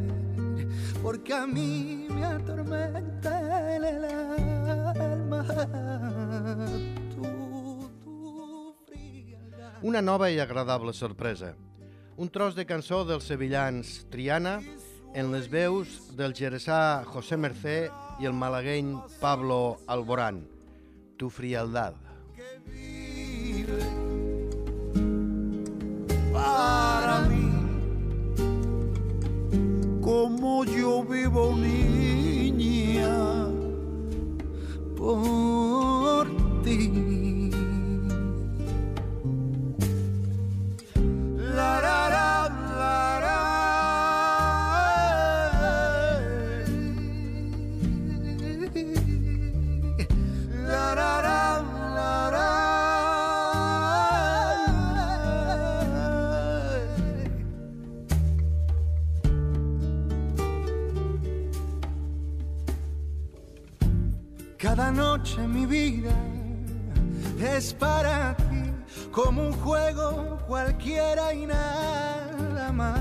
porque 1.03 1.31
a 1.31 1.45
mí 1.45 2.07
me 2.09 2.25
atormenta 2.25 3.75
en 3.75 3.83
el 3.83 4.05
alma 5.05 5.45
tu, 7.13 7.87
tu. 8.03 8.13
Una 9.83 10.01
nova 10.01 10.31
i 10.31 10.39
agradable 10.39 10.93
sorpresa. 10.93 11.53
Un 12.17 12.29
tros 12.29 12.55
de 12.55 12.65
cançó 12.65 13.05
dels 13.05 13.29
sevillans 13.29 14.07
Triana 14.09 14.57
en 15.13 15.29
les 15.29 15.51
veus 15.53 16.17
del 16.17 16.33
jerezà 16.33 17.03
José 17.05 17.37
Mercé 17.37 17.91
i 18.17 18.25
el 18.25 18.33
malagueny 18.33 18.97
Pablo 19.21 19.77
Alborán. 19.85 20.52
Tu 21.23 21.29
frialdad. 21.29 21.93
Como 30.01 30.65
yo 30.65 31.05
vivo 31.05 31.55
niña 31.55 33.07
por 34.97 36.27
ti. 36.65 37.13
Es 67.39 67.73
para 67.73 68.35
ti 68.37 68.43
como 69.11 69.47
un 69.47 69.53
juego 69.53 70.37
cualquiera 70.47 71.33
y 71.33 71.47
nada 71.47 72.71
más. 72.71 72.99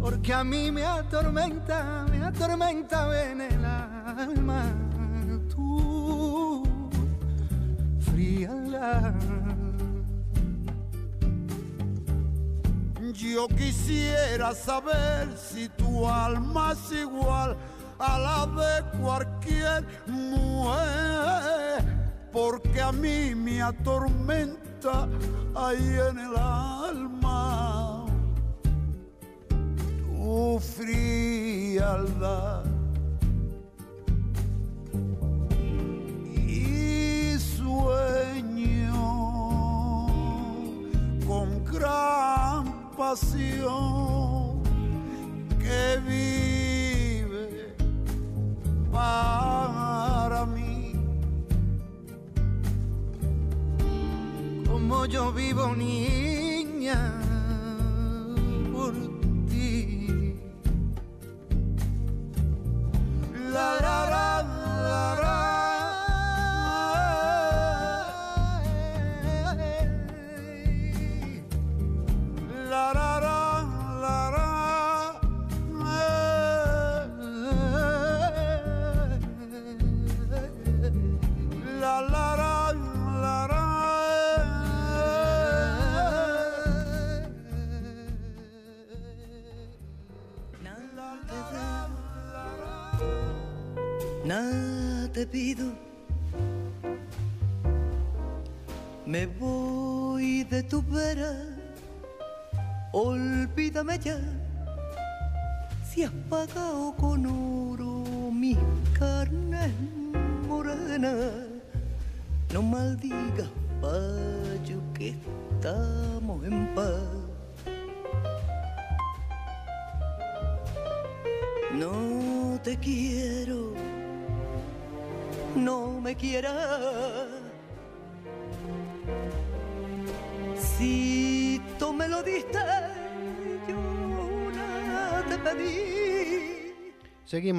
Porque 0.00 0.34
a 0.34 0.42
mí 0.42 0.72
me 0.72 0.84
atormenta, 0.84 2.06
me 2.10 2.24
atormenta 2.24 3.30
en 3.30 3.40
el 3.42 3.64
alma 3.64 4.64
tu 5.48 6.64
frialdad. 8.00 9.14
Yo 13.12 13.46
quisiera 13.48 14.54
saber 14.54 15.28
si 15.36 15.68
tu 15.68 16.08
alma 16.08 16.72
es 16.72 16.98
igual 16.98 17.56
a 18.00 18.18
la 18.18 18.46
de 18.60 18.98
cualquier 18.98 19.84
mujer, 20.06 21.84
porque 22.32 22.80
a 22.80 22.92
mí 22.92 23.34
me 23.34 23.62
atormenta 23.62 25.08
ahí 25.54 25.98
en 26.08 26.18
el 26.18 26.36
alma 26.36 28.00
tu 30.30 30.60
frialdad. 30.60 32.62
Y 36.32 37.36
sueño 37.38 38.92
con 41.26 41.64
gran 41.64 42.90
pasión 42.96 43.99
bonito. 55.52 56.19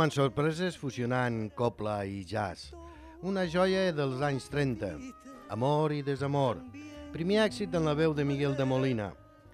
Seguim 0.02 0.10
en 0.10 0.16
sorpreses 0.18 0.78
fusionant 0.82 1.36
copla 1.54 2.00
i 2.10 2.24
jazz. 2.26 2.72
Una 3.22 3.44
joia 3.46 3.92
dels 3.94 4.24
anys 4.26 4.48
30. 4.50 4.90
Amor 5.54 5.94
i 5.94 6.02
desamor. 6.02 6.58
Primer 7.14 7.38
èxit 7.44 7.78
en 7.78 7.86
la 7.86 7.94
veu 7.94 8.16
de 8.18 8.26
Miguel 8.26 8.56
de 8.58 8.66
Molina. 8.66 9.12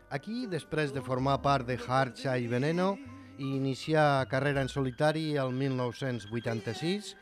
Aquí, 0.10 0.46
després 0.48 0.94
de 0.96 1.04
formar 1.04 1.42
part 1.44 1.68
de 1.68 1.76
Harcha 1.76 2.38
i 2.40 2.48
Veneno 2.48 2.94
i 3.36 3.58
iniciar 3.58 4.24
carrera 4.32 4.64
en 4.64 4.72
solitari 4.72 5.36
el 5.36 5.52
1986, 5.52 7.18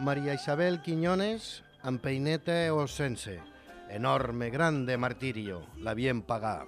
Maria 0.00 0.32
Isabel 0.40 0.80
Quiñones 0.80 1.58
amb 1.82 2.00
Peinete 2.00 2.70
o 2.70 2.86
Sense. 2.88 3.36
Enorme, 3.90 4.48
grande 4.48 4.96
martirio, 4.96 5.66
la 5.76 5.92
bien 5.92 6.22
pagada. 6.22 6.64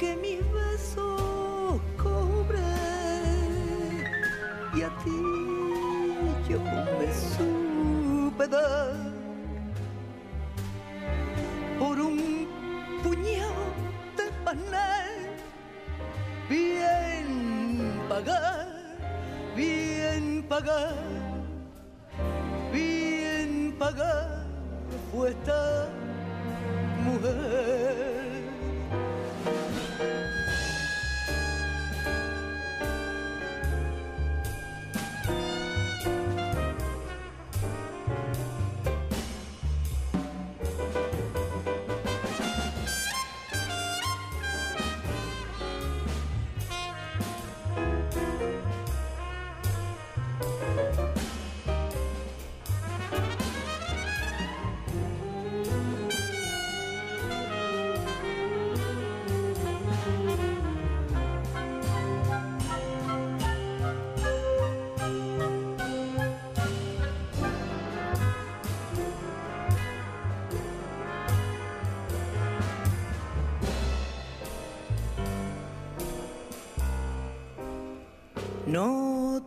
Porque 0.00 0.16
mis 0.16 0.40
besos 0.52 1.78
cobré 2.02 2.58
y 4.74 4.82
a 4.82 4.88
ti 5.04 5.20
yo 6.48 6.58
me 6.98 7.12
supe 7.12 8.46
dar 8.48 8.94
por 11.78 12.00
un 12.00 12.48
puñado 13.02 13.52
de 14.16 14.24
panel 14.42 15.28
bien 16.48 18.00
pagar 18.08 18.68
bien 19.54 20.42
pagar 20.48 20.94
bien 22.72 23.76
pagar 23.78 24.46
fue 25.12 25.30
esta 25.30 25.88
mujer. 27.04 28.19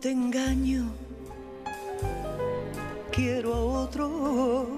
te 0.04 0.10
engaño, 0.10 0.92
quiero 3.10 3.54
a 3.54 3.60
otro. 3.84 4.68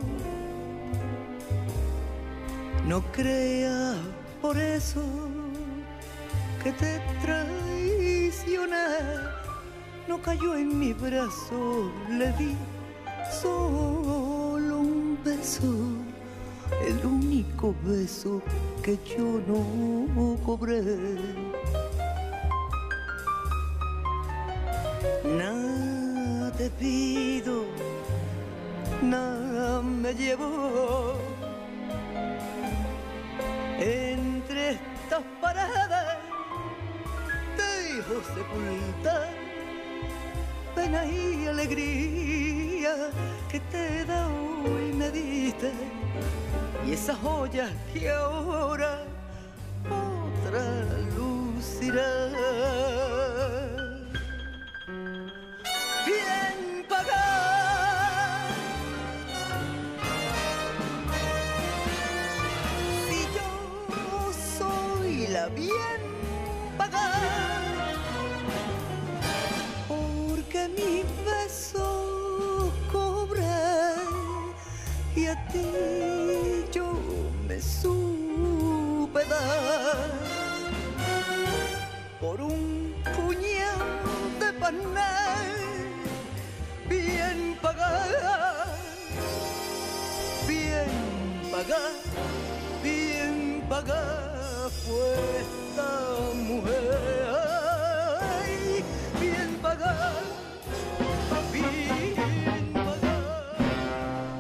No 2.87 3.03
creas 3.11 3.97
por 4.41 4.57
eso 4.57 5.03
que 6.62 6.70
te 6.70 7.01
traicioné. 7.22 8.77
No 10.07 10.22
cayó 10.22 10.55
en 10.55 10.79
mi 10.79 10.93
brazo, 10.93 11.91
le 12.09 12.31
di 12.35 12.55
solo 13.43 14.79
un 14.79 15.18
beso, 15.24 15.74
el 16.87 17.05
único 17.05 17.74
beso 17.83 18.41
que 18.81 18.97
yo 19.18 19.41
no 19.49 20.37
cobré. 20.45 20.85
Te 26.67 26.71
pido, 26.71 27.64
nada 29.01 29.83
me 29.83 30.12
llevo 30.14 31.14
entre 33.79 34.71
estas 34.71 35.23
paradas 35.41 36.19
dejo 37.57 38.21
sepultar 38.35 39.29
pena 40.75 41.05
y 41.05 41.47
alegría 41.47 43.11
que 43.49 43.61
te 43.61 44.05
da 44.05 44.27
hoy 44.27 44.93
me 44.93 45.11
diste 45.12 45.71
y 46.85 46.93
esas 46.95 47.19
joyas 47.19 47.71
que 47.93 48.11
ahora 48.11 49.05
otra 49.85 50.64
lucirá. 51.17 52.56
Bien 65.57 66.01
pagar. 66.79 67.95
Porque 69.89 70.69
mi 70.77 71.03
beso 71.25 72.73
cobré 72.93 73.95
y 75.17 75.27
a 75.27 75.37
ti 75.49 75.67
yo 76.73 76.93
me 77.49 77.61
supe 77.61 79.25
dar. 79.25 80.11
Por 82.21 82.41
un 82.41 82.95
puñado 83.17 83.87
de 84.41 84.53
panal 84.61 85.47
bien 86.89 87.57
pagar 87.63 88.67
bien 90.47 90.89
pagar 91.51 91.93
bien 92.83 93.65
pagar 93.69 94.26
fue 94.87 95.41
esta 95.41 95.91
mujer 96.49 96.93
Ay, 98.20 98.84
bien 99.20 99.59
pagar 99.61 100.22
bien 101.53 102.14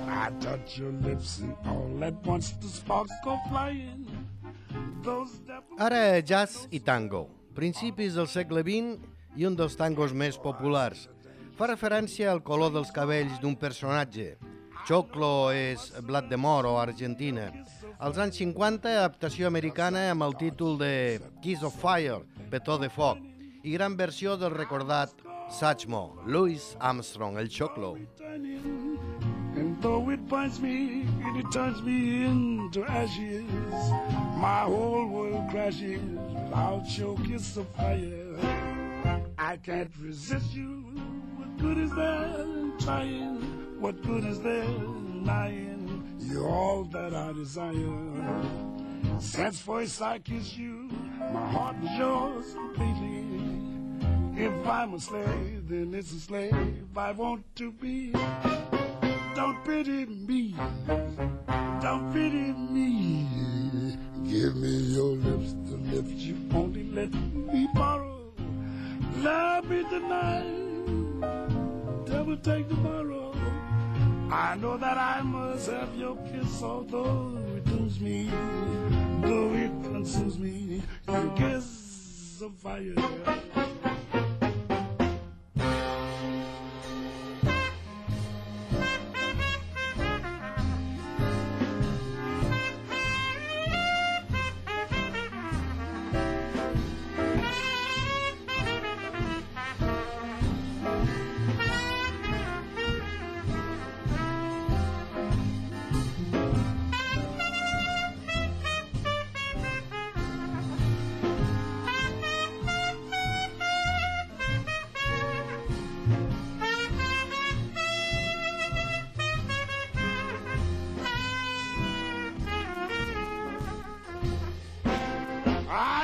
I 0.08 0.30
touch 0.40 0.78
your 0.78 0.92
lips 1.02 1.40
and 1.40 1.56
all 1.66 2.04
at 2.04 2.14
once 2.26 2.52
the 2.60 2.68
sparks 2.68 3.12
go 3.24 3.38
flying. 3.48 4.06
Ara 5.78 6.22
jazz 6.22 6.66
i 6.74 6.80
tango, 6.80 7.28
principis 7.54 8.16
del 8.18 8.26
segle 8.26 8.64
XX 8.66 8.98
i 9.38 9.46
un 9.46 9.54
dels 9.54 9.76
tangos 9.78 10.10
més 10.10 10.38
populars. 10.42 11.06
Fa 11.56 11.68
referència 11.70 12.32
al 12.32 12.42
color 12.42 12.72
dels 12.74 12.90
cabells 12.90 13.38
d'un 13.40 13.54
personatge. 13.56 14.34
Choclo 14.86 15.50
és 15.50 15.92
blat 16.06 16.28
de 16.30 16.36
moro, 16.36 16.76
Argentina. 16.78 17.48
Als 17.98 18.20
anys 18.22 18.36
50, 18.38 18.92
adaptació 19.00 19.48
americana 19.48 20.04
amb 20.12 20.22
el 20.22 20.36
títol 20.38 20.76
de 20.78 20.90
Kiss 21.42 21.64
of 21.66 21.74
Fire, 21.80 22.20
Petó 22.52 22.76
de 22.78 22.86
foc, 22.86 23.18
i 23.66 23.72
gran 23.74 23.96
versió 23.98 24.36
del 24.38 24.54
recordat 24.54 25.10
Satchmo, 25.50 26.20
Louis 26.24 26.76
Armstrong, 26.78 27.36
el 27.42 27.50
Choclo. 27.50 27.96
And 29.56 29.82
though 29.82 30.08
it 30.10 30.22
binds 30.28 30.60
me 30.60 31.02
and 31.24 31.36
it 31.36 31.50
turns 31.50 31.82
me 31.82 32.22
into 32.24 32.84
ashes, 32.84 33.50
my 34.38 34.60
whole 34.70 35.08
world 35.08 35.50
crashes 35.50 36.00
without 36.30 36.86
your 36.96 37.16
kiss 37.26 37.56
of 37.56 37.66
fire. 37.74 38.38
I 39.36 39.56
can't 39.56 39.90
resist 40.00 40.54
you. 40.54 40.84
What 41.38 41.58
good 41.58 41.78
is 41.78 41.90
there 41.90 42.42
in 42.42 42.72
trying? 42.78 43.55
What 43.78 44.02
good 44.02 44.24
is 44.24 44.40
there 44.40 44.62
in 44.62 45.24
lying? 45.24 46.16
You're 46.18 46.48
all 46.48 46.84
that 46.84 47.14
I 47.14 47.32
desire. 47.32 48.42
Since 49.18 49.60
first 49.60 50.00
I 50.02 50.18
kissed 50.18 50.56
you, 50.56 50.90
my 51.32 51.50
heart 51.50 51.76
was 51.80 51.90
yours 51.98 52.54
completely. 52.54 53.24
If 54.36 54.66
I'm 54.66 54.94
a 54.94 55.00
slave, 55.00 55.68
then 55.68 55.94
it's 55.94 56.12
a 56.12 56.20
slave 56.20 56.86
I 56.96 57.12
want 57.12 57.44
to 57.56 57.70
be. 57.72 58.12
Don't 59.34 59.64
pity 59.64 60.06
me. 60.06 60.54
Don't 61.82 62.12
pity 62.12 62.52
me. 62.52 63.96
Give 64.24 64.56
me 64.56 64.68
your 64.68 65.16
lips, 65.16 65.54
the 65.70 65.76
lips 65.76 66.10
you 66.10 66.36
only 66.54 66.84
let 66.90 67.12
me 67.12 67.68
borrow. 67.74 68.32
Love 69.18 69.68
me 69.68 69.84
tonight. 69.84 70.46
Devil 72.06 72.36
take 72.38 72.68
tomorrow. 72.68 73.25
I 74.30 74.56
know 74.56 74.76
that 74.76 74.98
I 74.98 75.22
must 75.22 75.70
have 75.70 75.94
your 75.94 76.16
kiss, 76.16 76.62
although 76.62 77.38
it 77.56 77.64
dooms 77.64 78.00
me, 78.00 78.28
though 79.22 79.52
it 79.54 79.70
consumes 79.84 80.38
me. 80.38 80.82
Your 81.08 81.30
kiss 81.36 82.42
of 82.42 82.52
fire. 82.54 82.94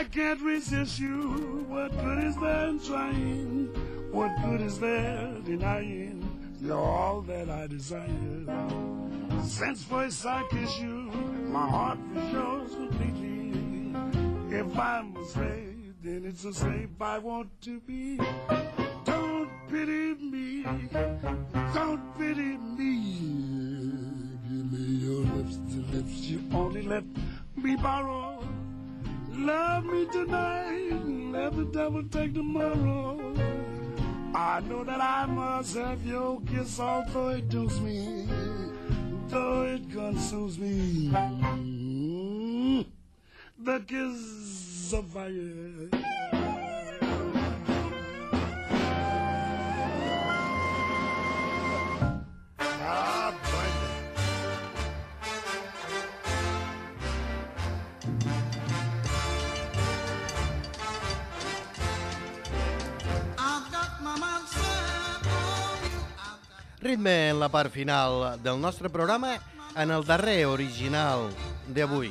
I 0.02 0.04
can't 0.06 0.42
resist 0.42 0.98
you. 0.98 1.64
What 1.68 1.96
good 1.96 2.24
is 2.24 2.36
there 2.36 2.66
in 2.70 2.80
trying? 2.80 3.66
What 4.10 4.32
good 4.42 4.60
is 4.60 4.80
there 4.80 5.32
denying? 5.44 6.28
You're 6.60 6.76
all 6.76 7.20
that 7.20 7.48
I 7.48 7.68
desire. 7.68 8.08
Since 9.44 9.84
first 9.84 10.26
I 10.26 10.42
kiss 10.50 10.76
you, 10.80 11.08
my 11.52 11.68
heart 11.68 12.00
was 12.12 12.32
yours 12.32 12.70
completely. 12.74 13.94
If 14.50 14.76
I'm 14.76 15.16
a 15.16 15.24
slave, 15.24 15.94
then 16.02 16.24
it's 16.26 16.44
a 16.46 16.52
slave 16.52 17.00
I 17.00 17.18
want 17.18 17.50
to 17.62 17.78
be. 17.78 18.16
Don't 19.04 19.50
pity 19.70 20.14
me. 20.14 20.64
Don't 21.74 22.18
pity 22.18 22.56
me. 22.58 22.96
Give 24.48 24.72
me 24.72 24.84
your 25.06 25.24
lips, 25.36 25.58
the 25.68 25.96
lips 25.96 26.12
you 26.22 26.42
only 26.52 26.82
let 26.82 27.04
me 27.54 27.76
borrow. 27.76 28.31
Love 29.34 29.86
me 29.86 30.06
tonight, 30.12 31.06
let 31.32 31.56
the 31.56 31.64
devil 31.64 32.02
take 32.10 32.34
tomorrow. 32.34 33.34
I 34.34 34.60
know 34.60 34.84
that 34.84 35.00
I 35.00 35.26
must 35.26 35.74
have 35.76 36.04
your 36.04 36.40
kiss, 36.42 36.78
although 36.78 37.30
it 37.30 37.48
dooms 37.48 37.80
me, 37.80 38.28
though 39.28 39.64
it 39.64 39.90
consumes 39.90 40.58
me. 40.58 41.10
Mm. 41.10 42.86
The 43.58 43.80
kiss 43.80 44.92
of 44.92 45.06
fire. 45.06 46.21
Ritme 66.82 67.30
en 67.30 67.38
la 67.38 67.48
part 67.48 67.70
final 67.70 68.42
del 68.42 68.60
nostre 68.60 68.90
programa 68.90 69.36
en 69.76 69.92
el 69.94 70.02
darrer 70.02 70.46
original 70.46 71.28
d'avui. 71.68 72.10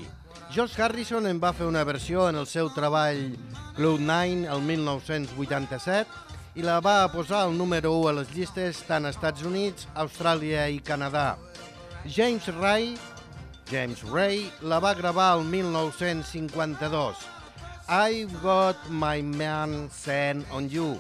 George 0.56 0.82
Harrison 0.82 1.28
en 1.28 1.42
va 1.44 1.52
fer 1.52 1.66
una 1.68 1.84
versió 1.84 2.30
en 2.30 2.38
el 2.40 2.48
seu 2.48 2.70
treball 2.72 3.34
Cloud9 3.76 4.46
el 4.48 4.62
1987 4.70 6.56
i 6.56 6.64
la 6.64 6.78
va 6.80 7.12
posar 7.12 7.42
al 7.44 7.58
número 7.58 7.92
1 7.98 8.08
a 8.08 8.14
les 8.22 8.32
llistes 8.32 8.80
tant 8.88 9.10
als 9.10 9.18
Estats 9.20 9.44
Units, 9.44 9.90
Austràlia 9.92 10.70
i 10.72 10.80
Canadà. 10.80 11.36
James 12.08 12.48
Ray, 12.56 12.96
James 13.68 14.06
Ray 14.08 14.48
la 14.62 14.80
va 14.80 14.94
gravar 14.96 15.34
el 15.42 15.44
1952. 15.52 17.28
I've 17.90 18.40
got 18.40 18.78
my 18.88 19.20
man 19.22 19.90
sent 19.92 20.48
on 20.50 20.72
you. 20.72 20.96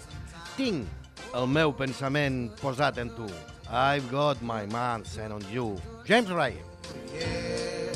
Tinc 0.58 1.32
el 1.32 1.48
meu 1.48 1.72
pensament 1.72 2.50
posat 2.60 3.00
en 3.00 3.16
tu. 3.16 3.32
I've 3.72 4.12
got 4.12 4.42
my 4.42 4.66
man 4.66 5.06
sent 5.06 5.32
on 5.32 5.46
you. 5.50 5.80
James 6.06 6.30
Ray. 6.30 6.56
Everywhere 7.16 7.91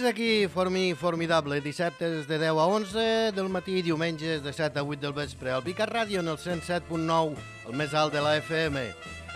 Fins 0.00 0.12
aquí 0.12 0.48
Formi 0.48 0.94
Formidable, 0.94 1.60
dissabtes 1.60 2.26
de 2.26 2.38
10 2.38 2.56
a 2.56 2.64
11 2.64 3.32
del 3.36 3.50
matí 3.52 3.76
i 3.76 3.82
diumenges 3.84 4.40
de 4.40 4.48
7 4.48 4.80
a 4.80 4.82
8 4.82 4.96
del 5.02 5.12
vespre. 5.12 5.52
Al 5.52 5.60
Picat 5.60 5.92
Ràdio 5.92 6.24
en 6.24 6.32
el 6.32 6.40
107.9, 6.40 7.36
el 7.68 7.76
més 7.76 7.92
alt 7.92 8.16
de 8.16 8.24
la 8.24 8.40
FM. 8.40 8.80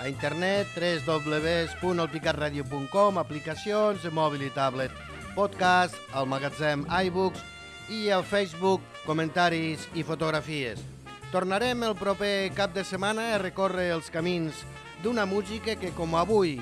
A 0.00 0.08
internet 0.08 0.72
www.elpicatradio.com, 0.72 3.20
aplicacions 3.20 4.08
mòbil 4.08 4.48
i 4.48 4.50
tablet, 4.56 4.88
podcast, 5.36 6.00
al 6.16 6.24
magatzem 6.32 6.88
iBooks 7.10 7.44
i 7.92 8.08
a 8.08 8.24
Facebook, 8.24 8.80
comentaris 9.04 9.84
i 9.92 10.00
fotografies. 10.00 10.80
Tornarem 11.28 11.84
el 11.84 11.92
proper 11.92 12.48
cap 12.56 12.72
de 12.72 12.80
setmana 12.88 13.34
a 13.34 13.42
recórrer 13.44 13.92
els 13.98 14.08
camins 14.08 14.64
d'una 15.04 15.28
música 15.28 15.76
que, 15.76 15.92
com 15.92 16.16
avui, 16.16 16.56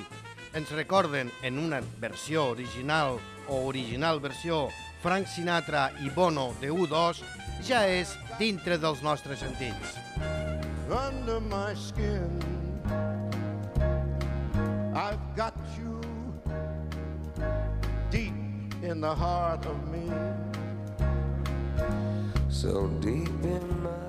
ens 0.59 0.75
recorden 0.75 1.31
en 1.47 1.63
una 1.63 1.79
versió 2.03 2.51
original 2.51 3.23
o 3.49 3.65
original 3.67 4.21
versió 4.21 4.69
Frank 5.03 5.27
Sinatra 5.27 5.91
i 6.05 6.11
Bono 6.11 6.53
de 6.61 6.71
U2, 6.71 7.23
ja 7.67 7.87
és 7.87 8.17
dintre 8.39 8.79
dels 8.79 9.03
nostres 9.03 9.41
sentits. 9.43 9.99
under 10.93 11.41
my 11.41 11.75
skin. 11.75 12.29
I've 14.95 15.25
got 15.35 15.55
you 15.79 16.01
deep 18.11 18.35
in 18.83 19.01
the 19.01 19.15
heart 19.15 19.65
of 19.65 19.77
me. 19.89 20.05
So 22.51 22.89
deep 23.01 23.29
in 23.43 23.83
my 23.83 24.03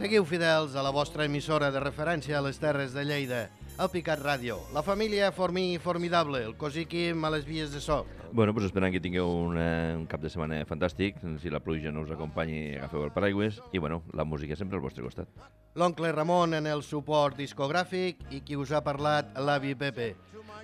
Seguiu 0.00 0.24
fidels 0.24 0.76
a 0.76 0.82
la 0.82 0.90
vostra 0.94 1.26
emissora 1.26 1.68
de 1.70 1.80
referència 1.82 2.38
a 2.38 2.40
les 2.40 2.56
Terres 2.56 2.94
de 2.94 3.02
Lleida, 3.04 3.50
el 3.78 3.88
Picat 3.92 4.20
Ràdio, 4.20 4.58
la 4.74 4.82
família 4.82 5.30
Formí 5.32 5.78
Formidable, 5.78 6.42
el 6.44 6.56
cosí 6.56 6.86
Quim 6.86 7.24
a 7.24 7.30
les 7.30 7.44
vies 7.44 7.72
de 7.72 7.80
so. 7.80 8.04
Bueno, 8.32 8.54
pues 8.54 8.66
esperant 8.66 8.92
que 8.92 9.00
tingueu 9.00 9.26
un, 9.26 9.56
eh, 9.58 9.94
un 9.96 10.06
cap 10.06 10.20
de 10.22 10.30
setmana 10.30 10.60
fantàstic, 10.66 11.16
si 11.42 11.50
la 11.50 11.58
pluja 11.60 11.90
no 11.90 12.04
us 12.04 12.12
acompanyi, 12.14 12.76
agafeu 12.76 13.02
el 13.04 13.12
paraigües, 13.12 13.60
i 13.72 13.78
bueno, 13.78 14.02
la 14.12 14.24
música 14.24 14.56
sempre 14.56 14.78
al 14.78 14.84
vostre 14.84 15.02
costat. 15.02 15.28
L'oncle 15.74 16.12
Ramon 16.12 16.54
en 16.54 16.66
el 16.66 16.82
suport 16.82 17.36
discogràfic 17.36 18.26
i 18.30 18.42
qui 18.46 18.56
us 18.56 18.70
ha 18.70 18.84
parlat, 18.86 19.32
l'avi 19.38 19.74
Pepe. 19.74 20.14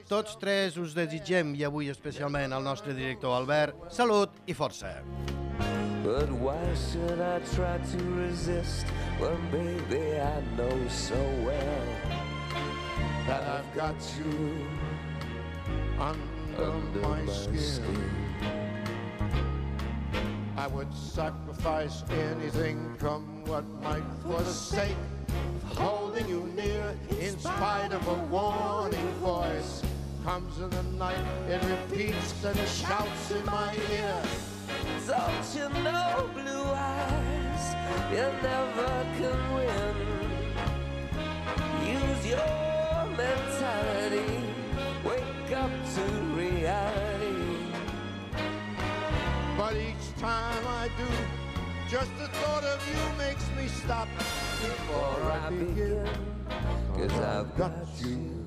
Tots 0.07 0.37
tres 0.39 0.77
us 0.79 0.95
desitgem, 0.95 1.55
i 1.57 1.65
avui 1.65 1.91
especialment 1.91 2.53
al 2.53 2.63
nostre 2.63 2.95
director 2.95 3.35
Albert, 3.35 3.91
salut 3.91 4.31
i 4.47 4.55
força. 4.55 5.01
But 6.05 6.31
why 6.31 6.63
should 6.75 7.19
I 7.19 7.41
try 7.57 7.79
to 7.79 8.05
resist 8.15 8.87
when, 9.19 9.35
baby, 9.51 10.21
I 10.21 10.39
know 10.55 10.89
so 10.89 11.19
well 11.43 12.26
that 13.27 13.43
I've 13.43 13.74
got 13.74 13.97
you 14.18 14.66
under, 15.99 16.62
under 16.62 17.01
my, 17.01 17.22
my 17.22 17.33
skin. 17.33 17.59
skin? 17.59 18.05
I 20.57 20.68
would 20.68 20.93
sacrifice 20.95 22.05
anything, 22.11 22.97
come 22.99 23.45
what 23.47 23.64
might, 23.83 24.05
for 24.22 24.39
the 24.39 24.53
sake 24.53 24.97
of 25.70 25.79
holding 25.79 26.29
you 26.29 26.49
near. 26.55 26.95
In 27.20 27.37
spite 27.39 27.93
of 27.93 28.07
a 28.07 28.14
warning 28.27 29.09
voice, 29.20 29.83
comes 30.24 30.59
in 30.59 30.70
the 30.70 30.83
night, 30.97 31.18
it 31.49 31.62
repeats 31.64 32.45
and 32.45 32.59
shouts 32.68 33.31
in 33.33 33.45
my 33.47 33.74
ear. 33.93 34.22
Don't 35.07 35.55
you 35.55 35.68
know, 35.83 36.31
blue 36.33 36.64
eyes, 36.64 37.74
you 38.12 38.27
never 38.43 39.07
can 39.18 39.55
win. 39.55 39.97
Use 41.87 42.27
your 42.27 42.66
mentality, 43.17 44.41
wake 45.05 45.57
up 45.57 45.71
to 45.95 46.03
reality. 46.35 47.73
But 49.57 49.75
each 49.77 50.21
time 50.21 50.67
I 50.67 50.89
do, 50.99 51.09
just 51.89 52.11
the 52.19 52.29
thought 52.29 52.64
of 52.64 52.81
you 52.89 53.19
makes 53.19 53.49
me 53.57 53.69
stop 53.69 54.09
before 54.19 55.33
I 55.33 55.51
begin. 55.51 56.09
Cause 56.95 57.12
I've 57.21 57.57
got 57.57 57.73
you 58.01 58.47